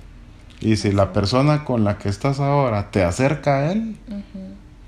Y 0.60 0.76
si 0.76 0.90
la 0.90 1.12
persona 1.12 1.64
con 1.64 1.84
la 1.84 1.98
que 1.98 2.08
estás 2.08 2.40
ahora 2.40 2.90
te 2.90 3.04
acerca 3.04 3.58
a 3.58 3.72
Él, 3.72 3.96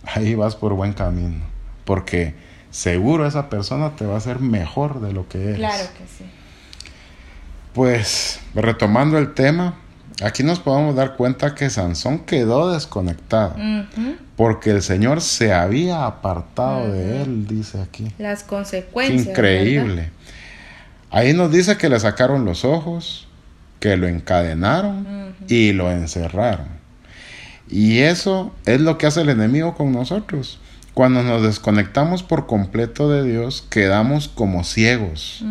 ahí 0.05 0.35
vas 0.35 0.57
por 0.57 0.75
buen 0.75 0.95
camino. 0.95 1.45
Porque 1.85 2.35
seguro 2.71 3.27
esa 3.27 3.49
persona 3.49 3.95
te 3.95 4.05
va 4.05 4.15
a 4.15 4.19
hacer 4.19 4.41
mejor 4.41 5.01
de 5.01 5.13
lo 5.13 5.29
que 5.29 5.43
eres. 5.43 5.59
Claro 5.59 5.85
que 5.97 6.07
sí. 6.07 6.25
Pues 7.75 8.41
retomando 8.55 9.19
el 9.19 9.33
tema, 9.35 9.77
aquí 10.23 10.43
nos 10.43 10.59
podemos 10.59 10.97
dar 10.97 11.17
cuenta 11.17 11.55
que 11.55 11.71
Sansón 11.71 12.21
quedó 12.21 12.73
desconectado. 12.73 13.57
Porque 14.37 14.71
el 14.71 14.83
Señor 14.83 15.21
se 15.21 15.53
había 15.53 16.07
apartado 16.07 16.91
de 16.91 17.23
él, 17.23 17.47
dice 17.47 17.81
aquí. 17.81 18.13
Las 18.19 18.43
consecuencias. 18.43 19.27
Increíble. 19.27 20.11
Ahí 21.11 21.33
nos 21.33 21.53
dice 21.53 21.77
que 21.77 21.89
le 21.89 21.99
sacaron 22.01 22.45
los 22.45 22.65
ojos, 22.65 23.29
que 23.81 23.97
lo 23.97 24.09
encadenaron 24.09 25.35
y 25.49 25.73
lo 25.73 25.91
encerraron. 25.91 26.69
Y 27.69 27.99
eso 27.99 28.53
es 28.67 28.81
lo 28.81 28.99
que 28.99 29.07
hace 29.07 29.21
el 29.21 29.29
enemigo 29.29 29.75
con 29.75 29.93
nosotros. 29.93 30.61
Cuando 30.95 31.23
nos 31.23 31.43
desconectamos 31.43 32.23
por 32.23 32.47
completo 32.47 33.11
de 33.11 33.25
Dios, 33.25 33.67
quedamos 33.71 34.29
como 34.29 34.65
ciegos. 34.65 35.45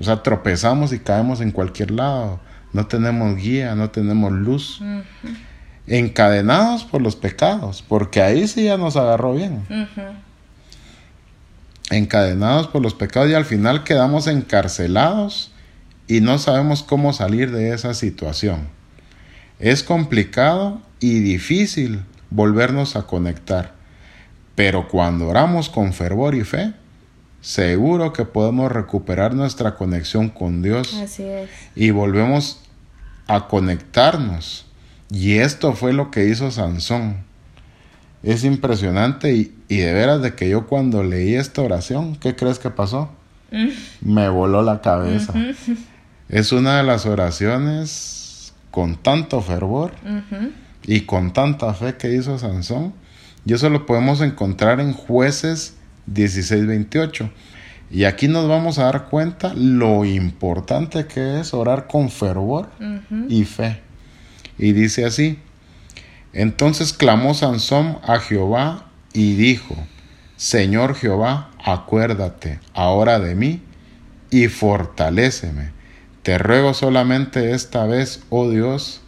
O 0.00 0.04
sea, 0.04 0.22
tropezamos 0.22 0.92
y 0.92 1.00
caemos 1.00 1.40
en 1.40 1.50
cualquier 1.50 1.90
lado. 1.90 2.40
No 2.72 2.86
tenemos 2.86 3.36
guía, 3.36 3.74
no 3.74 3.90
tenemos 3.90 4.32
luz. 4.32 4.80
Encadenados 5.86 6.84
por 6.84 7.02
los 7.02 7.16
pecados, 7.16 7.82
porque 7.86 8.22
ahí 8.22 8.48
sí 8.48 8.64
ya 8.64 8.76
nos 8.76 8.96
agarró 8.96 9.34
bien 9.34 9.62
encadenados 11.90 12.66
por 12.66 12.82
los 12.82 12.94
pecados 12.94 13.30
y 13.30 13.34
al 13.34 13.44
final 13.44 13.84
quedamos 13.84 14.26
encarcelados 14.26 15.52
y 16.08 16.20
no 16.20 16.38
sabemos 16.38 16.82
cómo 16.82 17.12
salir 17.12 17.50
de 17.50 17.72
esa 17.72 17.94
situación. 17.94 18.68
Es 19.58 19.82
complicado 19.82 20.80
y 21.00 21.20
difícil 21.20 22.02
volvernos 22.30 22.96
a 22.96 23.02
conectar, 23.06 23.74
pero 24.56 24.88
cuando 24.88 25.28
oramos 25.28 25.68
con 25.68 25.92
fervor 25.92 26.34
y 26.34 26.42
fe, 26.42 26.72
seguro 27.40 28.12
que 28.12 28.24
podemos 28.24 28.72
recuperar 28.72 29.34
nuestra 29.34 29.76
conexión 29.76 30.28
con 30.28 30.62
Dios 30.62 30.92
y 31.76 31.90
volvemos 31.92 32.62
a 33.28 33.46
conectarnos. 33.46 34.66
Y 35.10 35.36
esto 35.36 35.74
fue 35.74 35.92
lo 35.92 36.10
que 36.10 36.28
hizo 36.28 36.50
Sansón 36.50 37.24
es 38.26 38.42
impresionante 38.42 39.32
y, 39.32 39.76
de 39.76 39.92
veras 39.92 40.20
de 40.20 40.34
que 40.34 40.48
yo 40.48 40.66
cuando 40.66 41.04
leí 41.04 41.36
esta 41.36 41.62
oración, 41.62 42.16
¿qué 42.16 42.34
crees 42.34 42.58
que 42.58 42.70
pasó? 42.70 43.08
Mm. 43.52 43.68
Me 44.00 44.28
voló 44.28 44.62
la 44.62 44.80
cabeza. 44.80 45.32
Es 46.28 46.50
una 46.50 46.78
de 46.78 46.82
las 46.82 47.06
oraciones 47.06 48.52
con 48.72 48.96
tanto 48.96 49.40
fervor 49.40 49.92
y 50.84 51.02
con 51.02 51.32
tanta 51.32 51.72
fe 51.72 51.96
que 51.96 52.14
hizo 52.14 52.36
Sansón. 52.36 52.94
Y 53.46 53.54
eso 53.54 53.70
lo 53.70 53.86
podemos 53.86 54.20
encontrar 54.20 54.80
en 54.80 54.92
jueces 54.92 55.76
16-28. 56.12 57.30
Y 57.90 58.04
aquí 58.04 58.26
nos 58.26 58.48
vamos 58.48 58.78
a 58.78 58.84
dar 58.84 59.08
cuenta 59.08 59.54
lo 59.54 60.04
importante 60.04 61.06
que 61.06 61.40
es 61.40 61.54
orar 61.54 61.86
con 61.86 62.10
fervor 62.10 62.68
y 63.28 63.44
fe. 63.44 63.80
Y 64.58 64.72
dice 64.72 65.04
así, 65.04 65.38
entonces 66.32 66.92
clamó 66.92 67.34
Sansón 67.34 67.98
a 68.02 68.18
Jehová 68.18 68.86
y 69.12 69.34
dijo, 69.34 69.76
Señor 70.36 70.96
Jehová, 70.96 71.50
acuérdate 71.64 72.58
ahora 72.74 73.20
de 73.20 73.36
mí 73.36 73.62
y 74.30 74.48
fortaléceme. 74.48 75.70
Te 76.22 76.38
ruego 76.38 76.74
solamente 76.74 77.52
esta 77.52 77.86
vez, 77.86 78.24
oh 78.30 78.50
Dios, 78.50 79.02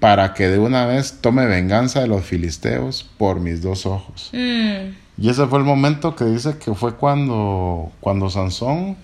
para 0.00 0.34
que 0.34 0.48
de 0.48 0.58
una 0.58 0.86
vez 0.86 1.18
tome 1.20 1.46
venganza 1.46 2.00
de 2.00 2.08
los 2.08 2.24
filisteos 2.24 3.08
por 3.18 3.40
mis 3.40 3.62
dos 3.62 3.86
ojos. 3.86 4.30
Mm. 4.32 4.94
Y 5.18 5.30
ese 5.30 5.46
fue 5.46 5.58
el 5.58 5.64
momento 5.64 6.14
que 6.14 6.24
dice 6.24 6.58
que 6.58 6.74
fue 6.74 6.94
cuando, 6.94 7.90
cuando 8.00 8.28
Sansón 8.28 8.96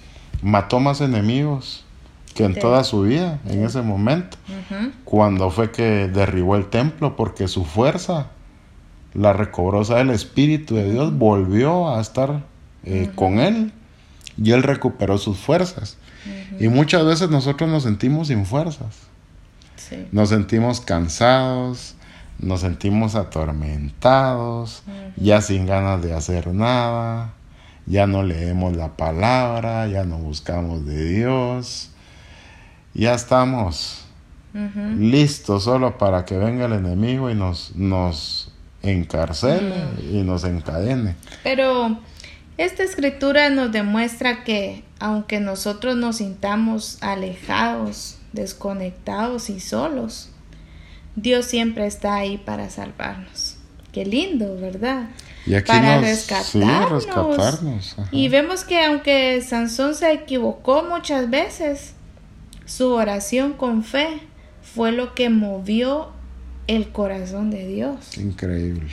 mató 0.43 0.81
más 0.81 1.01
enemigos 1.01 1.85
que 2.35 2.45
en 2.45 2.55
toda 2.55 2.85
su 2.85 3.03
vida, 3.03 3.39
en 3.47 3.65
ese 3.65 3.83
momento, 3.83 4.37
cuando 5.05 5.51
fue 5.51 5.71
que 5.71 6.09
derribó 6.09 6.57
el 6.57 6.67
templo, 6.67 7.17
porque 7.17 7.49
su 7.49 7.65
fuerza 7.65 8.29
la 9.15 9.33
recobró, 9.33 9.81
o 9.81 9.85
sea, 9.85 10.01
el 10.01 10.11
Espíritu 10.11 10.75
de 10.75 10.91
Dios 10.91 11.17
volvió 11.17 11.95
a 11.95 12.01
estar 12.01 12.43
eh, 12.85 13.11
con 13.15 13.39
él 13.39 13.73
y 14.43 14.53
él 14.53 14.63
recuperó 14.63 15.19
sus 15.19 15.39
fuerzas. 15.39 15.99
Y 16.59 16.69
muchas 16.69 17.05
veces 17.05 17.31
nosotros 17.31 17.69
nos 17.69 17.83
sentimos 17.83 18.29
sin 18.29 18.47
fuerzas, 18.47 19.09
nos 20.11 20.29
sentimos 20.29 20.81
cansados, 20.81 21.95
nos 22.39 22.61
sentimos 22.61 23.15
atormentados, 23.15 24.83
ya 25.17 25.41
sin 25.41 25.67
ganas 25.67 26.03
de 26.03 26.15
hacer 26.15 26.49
nada, 26.49 27.35
ya 27.87 28.07
no 28.07 28.23
leemos 28.23 28.77
la 28.77 28.97
palabra, 28.97 29.87
ya 29.87 30.05
no 30.05 30.19
buscamos 30.19 30.87
de 30.87 31.05
Dios, 31.05 31.91
ya 32.95 33.15
estamos 33.15 34.05
listos 34.99 35.65
solo 35.65 35.97
para 35.97 36.25
que 36.25 36.37
venga 36.37 36.67
el 36.67 36.75
enemigo 36.75 37.31
y 37.31 37.35
nos, 37.35 37.75
nos 37.75 38.53
encarcele 38.83 39.77
y 40.11 40.23
nos 40.23 40.45
encadene. 40.45 41.17
Pero 41.43 41.99
esta 42.59 42.83
escritura 42.83 43.49
nos 43.49 43.73
demuestra 43.73 44.45
que 44.45 44.85
aunque 44.99 45.41
nosotros 45.41 45.97
nos 45.97 46.17
sintamos 46.17 46.99
alejados, 47.03 48.19
desconectados 48.33 49.51
y 49.51 49.61
solos, 49.61 50.31
Dios 51.17 51.47
siempre 51.47 51.87
está 51.87 52.17
ahí 52.17 52.39
para 52.39 52.71
salvarnos. 52.71 53.57
Qué 53.93 54.07
lindo, 54.07 54.57
¿verdad? 54.57 55.11
Y 55.45 55.55
aquí 55.55 55.67
para 55.67 56.01
rescatarnos. 56.01 57.07
Y 58.11 58.29
vemos 58.29 58.65
que 58.65 58.83
aunque 58.85 59.43
Sansón 59.43 59.95
se 59.95 60.13
equivocó 60.13 60.83
muchas 60.83 61.29
veces, 61.29 61.93
su 62.65 62.91
oración 62.93 63.53
con 63.53 63.85
fe 63.85 64.21
fue 64.63 64.93
lo 64.93 65.15
que 65.15 65.29
movió 65.29 66.13
el 66.69 66.91
corazón 66.91 67.51
de 67.51 67.67
Dios. 67.67 68.17
Increíble. 68.17 68.89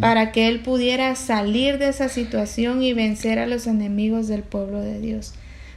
Para 0.00 0.32
que 0.32 0.48
él 0.48 0.60
pudiera 0.60 1.14
salir 1.14 1.78
de 1.78 1.88
esa 1.88 2.08
situación 2.08 2.82
y 2.82 2.92
vencer 2.92 3.38
a 3.38 3.46
los 3.46 3.66
enemigos 3.66 4.26
del 4.26 4.42
pueblo 4.42 4.80
de 4.80 5.00
Dios. 5.00 5.34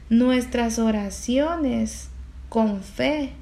Nuestras 0.10 0.80
oraciones 0.80 2.10
con 2.50 2.82
fe 2.82 3.34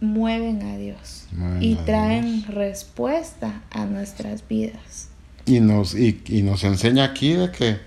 mueven 0.00 0.62
a 0.62 0.76
Dios 0.76 1.28
y 1.60 1.76
traen 1.76 2.44
respuesta 2.48 3.62
a 3.70 3.86
nuestras 3.86 4.46
vidas. 4.46 5.08
Y 5.44 5.60
nos, 5.60 5.94
y, 5.94 6.42
nos 6.44 6.64
enseña 6.64 7.04
aquí 7.04 7.32
de 7.32 7.50
que 7.50 7.78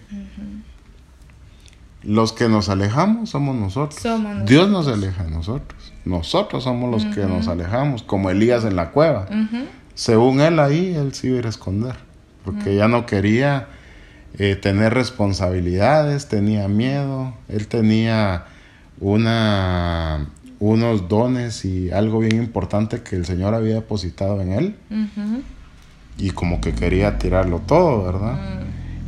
los 2.04 2.34
que 2.34 2.48
nos 2.48 2.70
alejamos 2.70 3.32
somos 3.32 3.56
nosotros. 3.56 4.02
Dios 4.46 4.70
nos 4.70 4.88
aleja 4.88 5.24
a 5.24 5.30
nosotros. 5.30 5.94
Nosotros 6.06 6.64
somos 6.64 6.92
los 6.92 7.14
que 7.14 7.26
nos 7.26 7.48
alejamos, 7.48 8.04
como 8.04 8.30
Elías 8.30 8.64
en 8.64 8.76
la 8.76 8.92
cueva. 8.92 9.28
Según 9.94 10.40
él 10.42 10.60
ahí, 10.60 10.94
él 10.96 11.14
se 11.14 11.28
iba 11.28 11.40
a 11.40 11.50
esconder, 11.50 11.96
porque 12.44 12.76
ya 12.76 12.88
no 12.88 13.06
quería 13.06 13.68
eh, 14.38 14.56
tener 14.56 14.94
responsabilidades, 14.94 16.28
tenía 16.28 16.68
miedo, 16.68 17.34
él 17.48 17.68
tenía 17.68 18.46
una 19.00 20.28
unos 20.60 21.08
dones 21.10 21.66
y 21.66 21.92
algo 21.92 22.20
bien 22.20 22.38
importante 22.38 23.02
que 23.02 23.16
el 23.16 23.26
Señor 23.26 23.54
había 23.54 23.76
depositado 23.76 24.42
en 24.42 24.52
él. 24.52 24.76
Y 26.18 26.30
como 26.32 26.62
que 26.62 26.74
quería 26.74 27.18
tirarlo 27.18 27.60
todo, 27.60 28.06
¿verdad? 28.06 28.40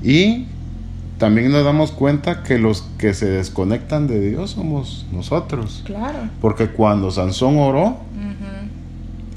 Y 0.04 0.46
también 1.18 1.52
nos 1.52 1.64
damos 1.64 1.92
cuenta 1.92 2.44
que 2.44 2.60
los 2.60 2.84
que 2.98 3.14
se 3.14 3.28
desconectan 3.28 4.08
de 4.08 4.20
Dios 4.20 4.52
somos 4.52 5.06
nosotros. 5.12 5.84
Claro. 5.86 6.30
Porque 6.42 6.68
cuando 6.68 7.10
Sansón 7.12 7.58
oró, 7.58 7.98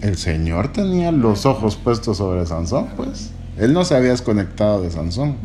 el 0.02 0.16
Señor 0.16 0.72
tenía 0.72 1.12
los 1.12 1.46
ojos 1.46 1.76
puestos 1.76 2.16
sobre 2.18 2.44
Sansón, 2.46 2.88
pues. 2.96 3.32
Él 3.58 3.72
no 3.72 3.84
se 3.84 3.94
había 3.94 4.10
desconectado 4.10 4.82
de 4.82 4.90
Sansón. 4.90 5.36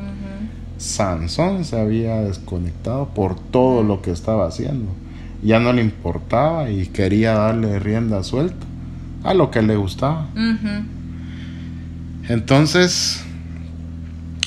Sansón 0.78 1.66
se 1.66 1.80
había 1.80 2.22
desconectado 2.22 3.10
por 3.14 3.40
todo 3.40 3.84
lo 3.84 4.02
que 4.02 4.12
estaba 4.12 4.48
haciendo 4.48 4.92
ya 5.46 5.60
no 5.60 5.74
le 5.74 5.82
importaba 5.82 6.70
y 6.72 6.88
quería 6.88 7.34
darle 7.34 7.80
rienda 7.80 8.24
suelta 8.24 8.66
a 9.24 9.34
lo 9.36 9.52
que 9.52 9.62
le 9.62 9.76
gustaba. 9.76 10.28
Entonces, 12.28 13.24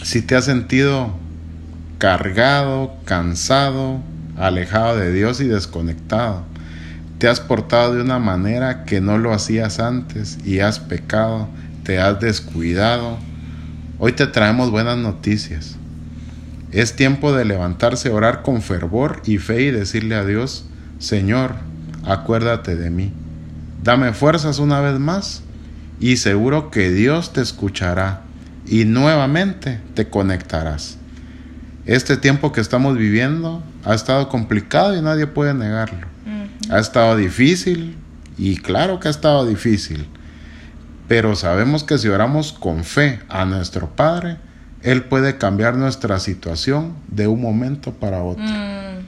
si 0.02 0.23
te 0.23 0.35
has 0.35 0.44
sentido 0.44 1.12
cargado, 1.99 2.94
cansado, 3.05 4.00
alejado 4.37 4.96
de 4.96 5.12
Dios 5.12 5.40
y 5.40 5.46
desconectado, 5.46 6.42
te 7.18 7.29
has 7.29 7.40
portado 7.40 7.94
de 7.94 8.02
una 8.02 8.18
manera 8.18 8.85
que 8.85 9.00
no 9.00 9.18
lo 9.18 9.33
hacías 9.33 9.79
antes 9.79 10.38
y 10.44 10.61
has 10.61 10.81
pecado, 10.81 11.48
te 11.85 12.00
has 12.00 12.20
descuidado, 12.20 13.18
hoy 14.00 14.12
te 14.12 14.26
traemos 14.26 14.72
buenas 14.72 14.98
noticias. 14.98 15.77
Es 16.70 16.96
tiempo 16.96 17.33
de 17.33 17.44
levantarse, 17.44 18.11
orar 18.11 18.42
con 18.42 18.61
fervor 18.61 19.22
y 19.24 19.38
fe 19.38 19.62
y 19.62 19.70
decirle 19.70 20.14
a 20.16 20.24
Dios, 20.24 20.66
Señor, 20.98 21.54
acuérdate 22.04 22.76
de 22.76 22.90
mí. 22.90 23.12
Dame 23.83 24.12
fuerzas 24.12 24.59
una 24.59 24.81
vez 24.81 24.98
más 24.98 25.42
y 25.98 26.18
seguro 26.18 26.70
que 26.70 26.90
Dios 26.90 27.33
te 27.33 27.40
escuchará 27.40 28.22
y 28.66 28.85
nuevamente 28.85 29.81
te 29.94 30.11
conectarás. 30.11 30.98
Este 31.87 32.18
tiempo 32.18 32.52
que 32.52 32.61
estamos 32.61 32.98
viviendo 32.98 33.62
ha 33.85 33.94
estado 33.94 34.28
complicado 34.28 34.94
y 34.94 35.00
nadie 35.00 35.26
puede 35.26 35.54
negarlo. 35.54 36.07
Ha 36.68 36.78
estado 36.78 37.16
difícil 37.16 37.96
y 38.37 38.59
claro 38.59 39.00
que 39.00 39.09
ha 39.09 39.11
estado 39.11 39.46
difícil. 39.46 40.07
Pero 41.09 41.35
sabemos 41.35 41.85
que 41.85 41.96
si 41.96 42.09
oramos 42.09 42.52
con 42.52 42.85
fe 42.85 43.20
a 43.31 43.46
nuestro 43.46 43.88
Padre, 43.96 44.37
Él 44.82 45.04
puede 45.04 45.38
cambiar 45.38 45.76
nuestra 45.76 46.20
situación 46.20 46.94
de 47.08 47.26
un 47.26 47.40
momento 47.40 47.92
para 47.92 48.22
otro. 48.22 48.44
Mm. 48.44 49.04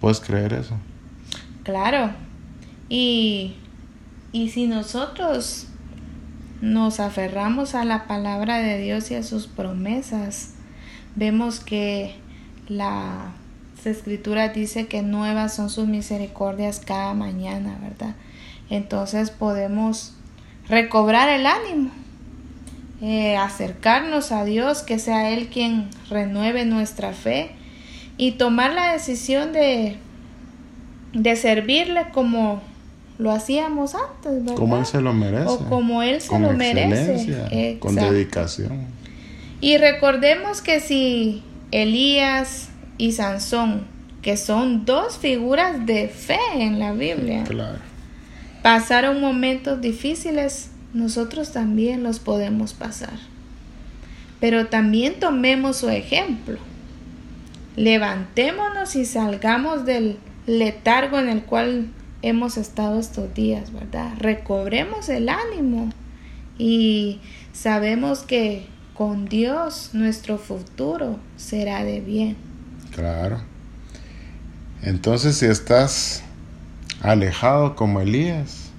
¿Puedes 0.00 0.20
creer 0.20 0.52
eso? 0.52 0.76
Claro. 1.64 2.10
Y, 2.88 3.56
y 4.32 4.50
si 4.50 4.66
nosotros 4.66 5.66
nos 6.60 7.00
aferramos 7.00 7.74
a 7.74 7.84
la 7.84 8.06
palabra 8.06 8.58
de 8.58 8.78
Dios 8.78 9.10
y 9.10 9.14
a 9.14 9.22
sus 9.22 9.46
promesas, 9.46 10.50
vemos 11.16 11.60
que 11.60 12.14
la 12.68 13.32
escritura 13.84 14.50
dice 14.50 14.86
que 14.86 15.02
nuevas 15.02 15.54
son 15.54 15.70
sus 15.70 15.86
misericordias 15.86 16.80
cada 16.80 17.14
mañana, 17.14 17.78
¿verdad? 17.80 18.14
Entonces 18.68 19.30
podemos 19.30 20.12
recobrar 20.68 21.28
el 21.28 21.46
ánimo, 21.46 21.90
eh, 23.02 23.36
acercarnos 23.36 24.32
a 24.32 24.44
Dios, 24.44 24.82
que 24.82 24.98
sea 24.98 25.30
Él 25.30 25.48
quien 25.48 25.88
renueve 26.08 26.64
nuestra 26.64 27.12
fe 27.12 27.52
y 28.16 28.32
tomar 28.32 28.72
la 28.72 28.92
decisión 28.92 29.52
de 29.52 29.96
de 31.12 31.36
servirle 31.36 32.06
como 32.12 32.62
lo 33.18 33.30
hacíamos 33.30 33.94
antes, 33.94 34.44
¿verdad? 34.44 34.54
Como 34.54 34.78
él 34.78 34.86
se 34.86 35.00
lo 35.00 35.12
merece. 35.12 35.46
O 35.46 35.58
como 35.68 36.02
él 36.02 36.20
se 36.20 36.38
lo 36.38 36.52
merece. 36.52 37.78
Con 37.78 37.94
dedicación. 37.94 38.86
Y 39.60 39.76
recordemos 39.76 40.62
que 40.62 40.80
si 40.80 41.42
Elías 41.70 42.70
y 42.96 43.12
Sansón, 43.12 43.86
que 44.22 44.36
son 44.36 44.84
dos 44.86 45.18
figuras 45.18 45.84
de 45.84 46.08
fe 46.08 46.38
en 46.54 46.78
la 46.78 46.92
Biblia, 46.92 47.44
pasaron 48.62 49.20
momentos 49.20 49.80
difíciles, 49.80 50.70
nosotros 50.92 51.52
también 51.52 52.02
los 52.02 52.18
podemos 52.18 52.74
pasar. 52.74 53.18
Pero 54.40 54.66
también 54.66 55.20
tomemos 55.20 55.76
su 55.76 55.88
ejemplo. 55.88 56.58
Levantémonos 57.76 58.96
y 58.96 59.04
salgamos 59.04 59.84
del 59.84 60.18
letargo 60.46 61.18
en 61.18 61.28
el 61.28 61.42
cual 61.42 61.88
hemos 62.22 62.56
estado 62.56 62.98
estos 62.98 63.32
días, 63.34 63.72
¿verdad? 63.72 64.12
Recobremos 64.18 65.08
el 65.08 65.28
ánimo 65.28 65.90
y 66.58 67.20
sabemos 67.52 68.20
que 68.20 68.66
con 68.94 69.26
Dios 69.26 69.90
nuestro 69.92 70.36
futuro 70.38 71.18
será 71.36 71.84
de 71.84 72.00
bien. 72.00 72.36
Claro. 72.94 73.40
Entonces 74.82 75.36
si 75.36 75.46
estás 75.46 76.22
alejado 77.00 77.76
como 77.76 78.00
Elías, 78.00 78.69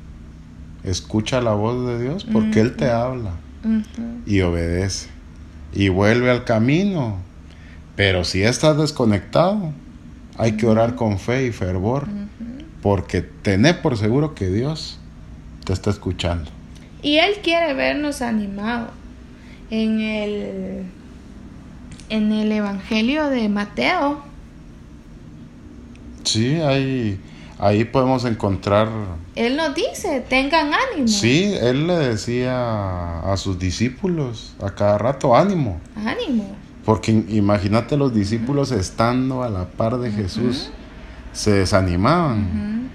escucha 0.84 1.42
la 1.42 1.54
voz 1.54 1.88
de 1.88 2.02
Dios 2.02 2.26
porque 2.32 2.60
Él 2.62 2.76
te 2.76 2.90
habla 2.90 3.32
y 4.26 4.42
obedece 4.42 5.10
y 5.74 5.90
vuelve 5.90 6.30
al 6.30 6.44
camino. 6.44 7.18
Pero 7.96 8.24
si 8.24 8.44
estás 8.44 8.78
desconectado, 8.78 9.74
hay 10.38 10.54
que 10.54 10.66
orar 10.66 10.96
con 10.96 11.20
fe 11.20 11.46
y 11.46 11.52
fervor, 11.52 12.08
porque 12.82 13.22
tené 13.22 13.74
por 13.74 13.98
seguro 13.98 14.34
que 14.34 14.50
Dios 14.50 15.00
te 15.66 15.74
está 15.74 15.90
escuchando. 15.90 16.50
Y 17.02 17.18
Él 17.18 17.36
quiere 17.44 17.74
vernos 17.74 18.22
animados. 18.22 18.90
En 19.70 20.02
el, 20.02 20.84
en 22.10 22.32
el 22.34 22.52
Evangelio 22.52 23.28
de 23.28 23.48
Mateo. 23.48 24.22
Sí, 26.26 26.56
ahí, 26.56 27.18
ahí 27.62 27.86
podemos 27.86 28.26
encontrar... 28.26 28.90
Él 29.36 29.56
nos 29.56 29.74
dice, 29.76 30.26
tengan 30.28 30.72
ánimo. 30.74 31.08
Sí, 31.08 31.54
Él 31.62 31.88
le 31.88 31.94
decía 31.94 33.20
a 33.20 33.38
sus 33.38 33.60
discípulos 33.60 34.56
a 34.62 34.72
cada 34.72 34.98
rato, 34.98 35.36
ánimo. 35.36 35.80
Ánimo. 35.96 36.56
Porque 36.84 37.12
imagínate 37.12 37.96
los 37.96 38.14
discípulos 38.14 38.72
estando 38.72 39.44
a 39.44 39.50
la 39.50 39.66
par 39.66 40.00
de 40.00 40.12
Jesús, 40.12 40.72
se 41.32 41.52
desanimaban. 41.52 42.90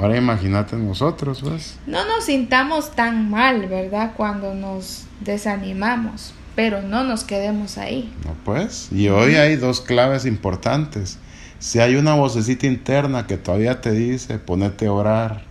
Ahora 0.00 0.16
imagínate 0.16 0.74
nosotros, 0.74 1.40
pues. 1.40 1.78
No 1.86 2.04
nos 2.04 2.24
sintamos 2.24 2.90
tan 2.96 3.30
mal, 3.30 3.68
¿verdad? 3.68 4.14
Cuando 4.16 4.52
nos 4.54 5.04
desanimamos, 5.20 6.34
pero 6.56 6.82
no 6.82 7.04
nos 7.04 7.22
quedemos 7.22 7.78
ahí. 7.78 8.12
No, 8.24 8.34
pues. 8.44 8.88
Y 8.90 9.08
hoy 9.08 9.36
hay 9.36 9.54
dos 9.54 9.80
claves 9.80 10.26
importantes. 10.26 11.18
Si 11.62 11.78
hay 11.78 11.94
una 11.94 12.16
vocecita 12.16 12.66
interna 12.66 13.28
que 13.28 13.36
todavía 13.36 13.80
te 13.80 13.92
dice, 13.92 14.40
ponete 14.40 14.88
a 14.88 14.92
orar, 14.92 15.42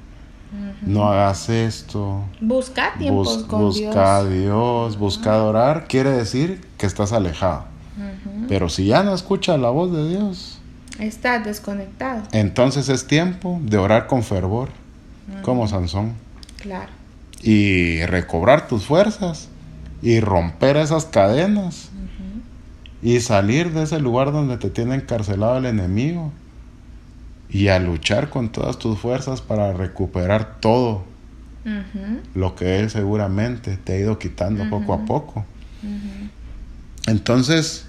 no 0.82 1.08
hagas 1.08 1.47
esto. 1.47 2.26
Busca 2.41 2.95
tiempos 2.97 3.45
con 3.47 3.62
busca 3.62 4.17
a 4.17 4.26
Dios, 4.26 4.97
busca 4.97 5.32
adorar, 5.32 5.86
quiere 5.88 6.12
decir 6.12 6.60
que 6.78 6.86
estás 6.86 7.13
alejado. 7.13 7.63
Pero 8.50 8.67
si 8.67 8.88
ya 8.88 9.04
no 9.04 9.13
escuchas 9.13 9.58
la 9.58 9.69
voz 9.69 9.93
de 9.93 10.10
Dios, 10.10 10.60
estás 11.00 11.45
desconectado. 11.45 12.24
Entonces 12.34 12.89
es 12.89 13.08
tiempo 13.08 13.62
de 13.63 13.78
orar 13.78 14.08
con 14.08 14.24
fervor, 14.24 14.67
como 15.43 15.69
Sansón. 15.69 16.15
Claro. 16.58 16.91
Y 17.41 18.04
recobrar 18.04 18.67
tus 18.67 18.86
fuerzas 18.86 19.47
y 20.02 20.19
romper 20.19 20.76
esas 20.76 21.06
cadenas 21.06 21.89
y 23.02 23.20
salir 23.20 23.72
de 23.74 23.84
ese 23.84 24.00
lugar 24.00 24.32
donde 24.32 24.58
te 24.58 24.70
tiene 24.70 24.96
encarcelado 24.96 25.58
el 25.58 25.66
enemigo 25.66 26.32
y 27.50 27.68
a 27.68 27.80
luchar 27.80 28.30
con 28.30 28.52
todas 28.52 28.78
tus 28.80 29.00
fuerzas 29.00 29.42
para 29.42 29.74
recuperar 29.74 30.60
todo 30.60 31.04
lo 32.34 32.56
que 32.56 32.80
Él 32.80 32.90
seguramente 32.90 33.78
te 33.78 33.94
ha 33.94 34.00
ido 34.00 34.20
quitando 34.20 34.70
poco 34.70 34.94
a 34.94 35.06
poco. 35.06 35.46
Entonces, 37.08 37.86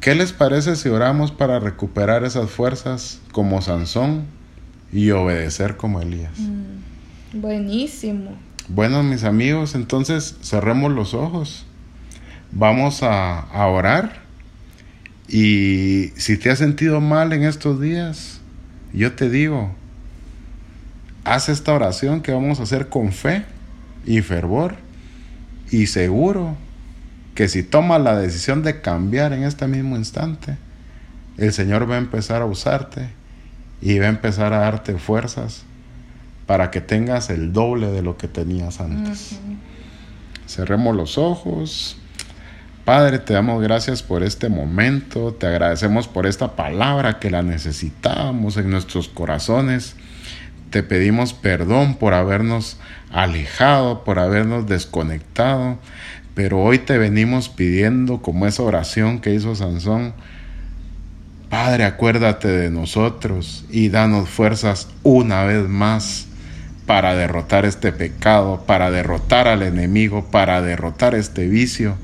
¿qué 0.00 0.14
les 0.14 0.32
parece 0.32 0.76
si 0.76 0.88
oramos 0.88 1.32
para 1.32 1.58
recuperar 1.58 2.24
esas 2.24 2.50
fuerzas 2.50 3.20
como 3.32 3.60
Sansón 3.62 4.24
y 4.92 5.10
obedecer 5.10 5.76
como 5.76 6.00
Elías? 6.00 6.38
Mm, 6.38 7.40
buenísimo. 7.40 8.32
Bueno, 8.68 9.02
mis 9.02 9.24
amigos, 9.24 9.74
entonces 9.74 10.36
cerremos 10.42 10.92
los 10.92 11.12
ojos. 11.12 11.66
Vamos 12.54 13.02
a, 13.02 13.40
a 13.40 13.66
orar. 13.66 14.22
Y 15.28 16.12
si 16.16 16.36
te 16.36 16.50
has 16.50 16.58
sentido 16.58 17.00
mal 17.00 17.32
en 17.32 17.44
estos 17.44 17.80
días, 17.80 18.40
yo 18.92 19.12
te 19.12 19.28
digo, 19.28 19.74
haz 21.24 21.48
esta 21.48 21.72
oración 21.72 22.20
que 22.20 22.32
vamos 22.32 22.60
a 22.60 22.62
hacer 22.62 22.88
con 22.88 23.12
fe 23.12 23.44
y 24.06 24.20
fervor 24.20 24.76
y 25.70 25.86
seguro 25.86 26.56
que 27.34 27.48
si 27.48 27.62
tomas 27.62 28.00
la 28.00 28.16
decisión 28.16 28.62
de 28.62 28.80
cambiar 28.80 29.32
en 29.32 29.42
este 29.42 29.66
mismo 29.66 29.96
instante, 29.96 30.56
el 31.36 31.52
Señor 31.52 31.90
va 31.90 31.96
a 31.96 31.98
empezar 31.98 32.42
a 32.42 32.44
usarte 32.44 33.08
y 33.80 33.98
va 33.98 34.06
a 34.06 34.10
empezar 34.10 34.52
a 34.52 34.58
darte 34.58 34.96
fuerzas 34.98 35.64
para 36.46 36.70
que 36.70 36.80
tengas 36.80 37.30
el 37.30 37.52
doble 37.52 37.90
de 37.90 38.02
lo 38.02 38.16
que 38.16 38.28
tenías 38.28 38.80
antes. 38.80 39.38
Cerremos 40.46 40.94
los 40.94 41.18
ojos. 41.18 41.96
Padre, 42.84 43.18
te 43.18 43.32
damos 43.32 43.62
gracias 43.62 44.02
por 44.02 44.22
este 44.22 44.50
momento, 44.50 45.32
te 45.32 45.46
agradecemos 45.46 46.06
por 46.06 46.26
esta 46.26 46.54
palabra 46.54 47.18
que 47.18 47.30
la 47.30 47.42
necesitábamos 47.42 48.58
en 48.58 48.68
nuestros 48.68 49.08
corazones. 49.08 49.96
Te 50.68 50.82
pedimos 50.82 51.32
perdón 51.32 51.94
por 51.94 52.12
habernos 52.12 52.76
alejado, 53.10 54.04
por 54.04 54.18
habernos 54.18 54.66
desconectado, 54.66 55.78
pero 56.34 56.60
hoy 56.60 56.78
te 56.78 56.98
venimos 56.98 57.48
pidiendo 57.48 58.20
como 58.20 58.46
esa 58.46 58.62
oración 58.62 59.18
que 59.18 59.32
hizo 59.32 59.54
Sansón. 59.54 60.12
Padre, 61.48 61.84
acuérdate 61.84 62.48
de 62.48 62.70
nosotros 62.70 63.64
y 63.70 63.88
danos 63.88 64.28
fuerzas 64.28 64.88
una 65.02 65.44
vez 65.44 65.66
más 65.70 66.26
para 66.84 67.14
derrotar 67.14 67.64
este 67.64 67.92
pecado, 67.92 68.64
para 68.66 68.90
derrotar 68.90 69.48
al 69.48 69.62
enemigo, 69.62 70.26
para 70.30 70.60
derrotar 70.60 71.14
este 71.14 71.48
vicio 71.48 71.96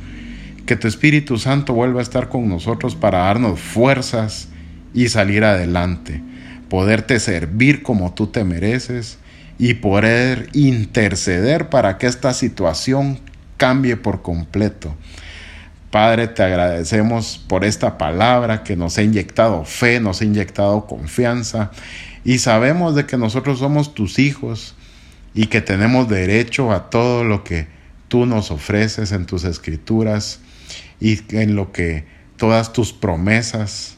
que 0.66 0.76
tu 0.76 0.88
Espíritu 0.88 1.38
Santo 1.38 1.74
vuelva 1.74 2.00
a 2.00 2.02
estar 2.02 2.28
con 2.28 2.48
nosotros 2.48 2.94
para 2.94 3.18
darnos 3.18 3.60
fuerzas 3.60 4.48
y 4.94 5.08
salir 5.08 5.44
adelante, 5.44 6.22
poderte 6.68 7.20
servir 7.20 7.82
como 7.82 8.14
tú 8.14 8.28
te 8.28 8.44
mereces 8.44 9.18
y 9.58 9.74
poder 9.74 10.48
interceder 10.52 11.68
para 11.68 11.98
que 11.98 12.06
esta 12.06 12.32
situación 12.32 13.20
cambie 13.56 13.96
por 13.96 14.22
completo. 14.22 14.96
Padre, 15.90 16.28
te 16.28 16.42
agradecemos 16.42 17.44
por 17.48 17.64
esta 17.64 17.98
palabra 17.98 18.62
que 18.62 18.76
nos 18.76 18.96
ha 18.96 19.02
inyectado 19.02 19.64
fe, 19.64 20.00
nos 20.00 20.20
ha 20.20 20.24
inyectado 20.24 20.86
confianza 20.86 21.72
y 22.24 22.38
sabemos 22.38 22.94
de 22.94 23.06
que 23.06 23.16
nosotros 23.16 23.58
somos 23.58 23.94
tus 23.94 24.18
hijos 24.18 24.74
y 25.34 25.46
que 25.46 25.60
tenemos 25.60 26.08
derecho 26.08 26.72
a 26.72 26.90
todo 26.90 27.24
lo 27.24 27.44
que 27.44 27.66
tú 28.08 28.24
nos 28.26 28.50
ofreces 28.50 29.12
en 29.12 29.26
tus 29.26 29.44
escrituras 29.44 30.40
y 31.00 31.20
en 31.30 31.56
lo 31.56 31.72
que 31.72 32.04
todas 32.36 32.72
tus 32.72 32.92
promesas 32.92 33.96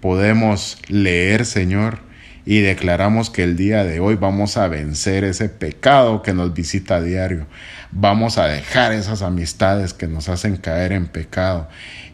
podemos 0.00 0.78
leer, 0.88 1.46
Señor, 1.46 2.00
y 2.44 2.60
declaramos 2.60 3.30
que 3.30 3.44
el 3.44 3.56
día 3.56 3.84
de 3.84 4.00
hoy 4.00 4.16
vamos 4.16 4.56
a 4.56 4.66
vencer 4.66 5.24
ese 5.24 5.48
pecado 5.48 6.22
que 6.22 6.32
nos 6.32 6.52
visita 6.54 6.96
a 6.96 7.02
diario. 7.02 7.46
Vamos 7.92 8.38
a 8.38 8.46
dejar 8.46 8.92
esas 8.92 9.22
amistades 9.22 9.94
que 9.94 10.08
nos 10.08 10.28
hacen 10.28 10.56
caer 10.56 10.92
en 10.92 11.06
pecado 11.06 11.68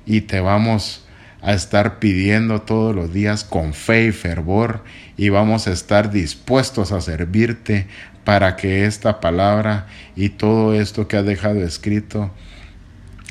y 0.05 0.22
te 0.22 0.40
vamos 0.40 1.07
a 1.42 1.53
estar 1.53 1.99
pidiendo 1.99 2.62
todos 2.62 2.94
los 2.94 3.12
días 3.12 3.44
con 3.44 3.72
fe 3.72 4.07
y 4.07 4.12
fervor 4.12 4.83
y 5.16 5.29
vamos 5.29 5.68
a 5.68 5.72
estar 5.72 6.11
dispuestos 6.11 6.92
a 6.92 7.01
servirte 7.01 7.87
para 8.25 8.57
que 8.57 8.85
esta 8.85 9.20
palabra 9.20 9.87
y 10.16 10.31
todo 10.31 10.75
esto 10.75 11.07
que 11.07 11.16
has 11.16 11.25
dejado 11.25 11.62
escrito 11.62 12.33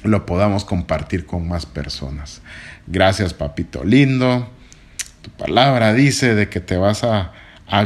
lo 0.07 0.25
podamos 0.25 0.65
compartir 0.65 1.25
con 1.25 1.47
más 1.47 1.65
personas. 1.65 2.41
Gracias, 2.87 3.33
papito 3.33 3.83
lindo. 3.83 4.49
Tu 5.21 5.29
palabra 5.31 5.93
dice 5.93 6.35
de 6.35 6.49
que 6.49 6.59
te 6.59 6.77
vas 6.77 7.03
a, 7.03 7.31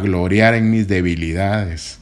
gloriar 0.02 0.56
en 0.56 0.70
mis 0.70 0.88
debilidades. 0.88 2.00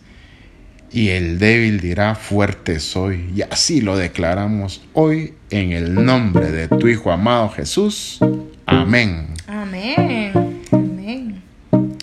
Y 0.91 1.09
el 1.09 1.37
débil 1.37 1.79
dirá, 1.79 2.15
fuerte 2.15 2.79
soy. 2.79 3.31
Y 3.35 3.43
así 3.43 3.81
lo 3.81 3.97
declaramos 3.97 4.83
hoy 4.93 5.35
en 5.51 5.73
el 5.73 5.93
nombre 5.93 6.51
de 6.51 6.67
tu 6.67 6.87
Hijo 6.87 7.11
amado 7.11 7.49
Jesús. 7.49 8.19
Amén. 8.65 9.27
Amén. 9.47 10.63
Amén. 10.71 11.43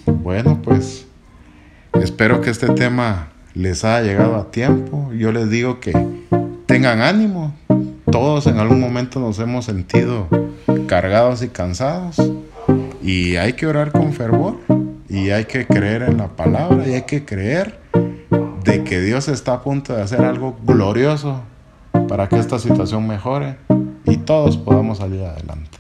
Bueno, 0.07 0.63
pues 0.63 1.07
espero 1.95 2.41
que 2.41 2.51
este 2.51 2.69
tema 2.69 3.33
les 3.55 3.85
haya 3.85 4.07
llegado 4.07 4.37
a 4.37 4.51
tiempo. 4.51 5.13
Yo 5.13 5.33
les 5.33 5.51
digo 5.51 5.81
que 5.81 5.93
tengan 6.67 7.01
ánimo, 7.01 7.55
todos 8.25 8.47
en 8.47 8.59
algún 8.59 8.81
momento 8.81 9.21
nos 9.21 9.39
hemos 9.39 9.67
sentido 9.67 10.29
cargados 10.87 11.43
y 11.43 11.49
cansados 11.49 12.17
y 13.03 13.37
hay 13.37 13.53
que 13.53 13.67
orar 13.67 13.93
con 13.93 14.15
fervor 14.15 14.57
y 15.11 15.29
hay 15.29 15.45
que 15.45 15.67
creer 15.67 16.05
en 16.05 16.17
la 16.17 16.29
palabra 16.29 16.89
y 16.89 16.95
hay 16.95 17.03
que 17.03 17.27
creer 17.27 17.79
de 18.65 18.83
que 18.83 19.03
Dios 19.03 19.29
está 19.29 19.53
a 19.53 19.63
punto 19.63 19.95
de 19.95 20.01
hacer 20.01 20.23
algo 20.23 20.57
glorioso 20.65 21.43
para 22.09 22.27
que 22.31 22.39
esta 22.39 22.59
situación 22.59 23.07
mejore 23.07 23.57
y 24.07 24.17
todos 24.17 24.57
podamos 24.57 24.97
salir 24.97 25.21
adelante. 25.21 25.77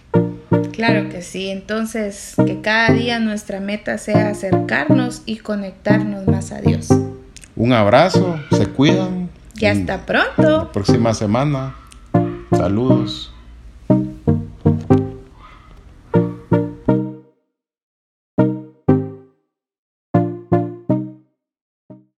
Claro 0.70 1.09
que 1.09 1.22
sí, 1.22 1.48
entonces 1.48 2.35
que 2.44 2.61
cada 2.61 2.92
día 2.92 3.20
nuestra 3.20 3.61
meta 3.61 3.96
sea 3.96 4.28
acercarnos 4.28 5.22
y 5.24 5.38
conectarnos 5.38 6.26
más 6.26 6.52
a 6.52 6.61
Dios. 6.61 6.88
Un 7.57 7.72
abrazo, 7.72 8.38
se 8.50 8.66
cuidan. 8.66 9.30
Y 9.57 9.64
hasta 9.64 10.04
pronto. 10.04 10.42
La 10.42 10.72
próxima 10.72 11.14
semana 11.14 11.76
Saludos. 12.56 13.34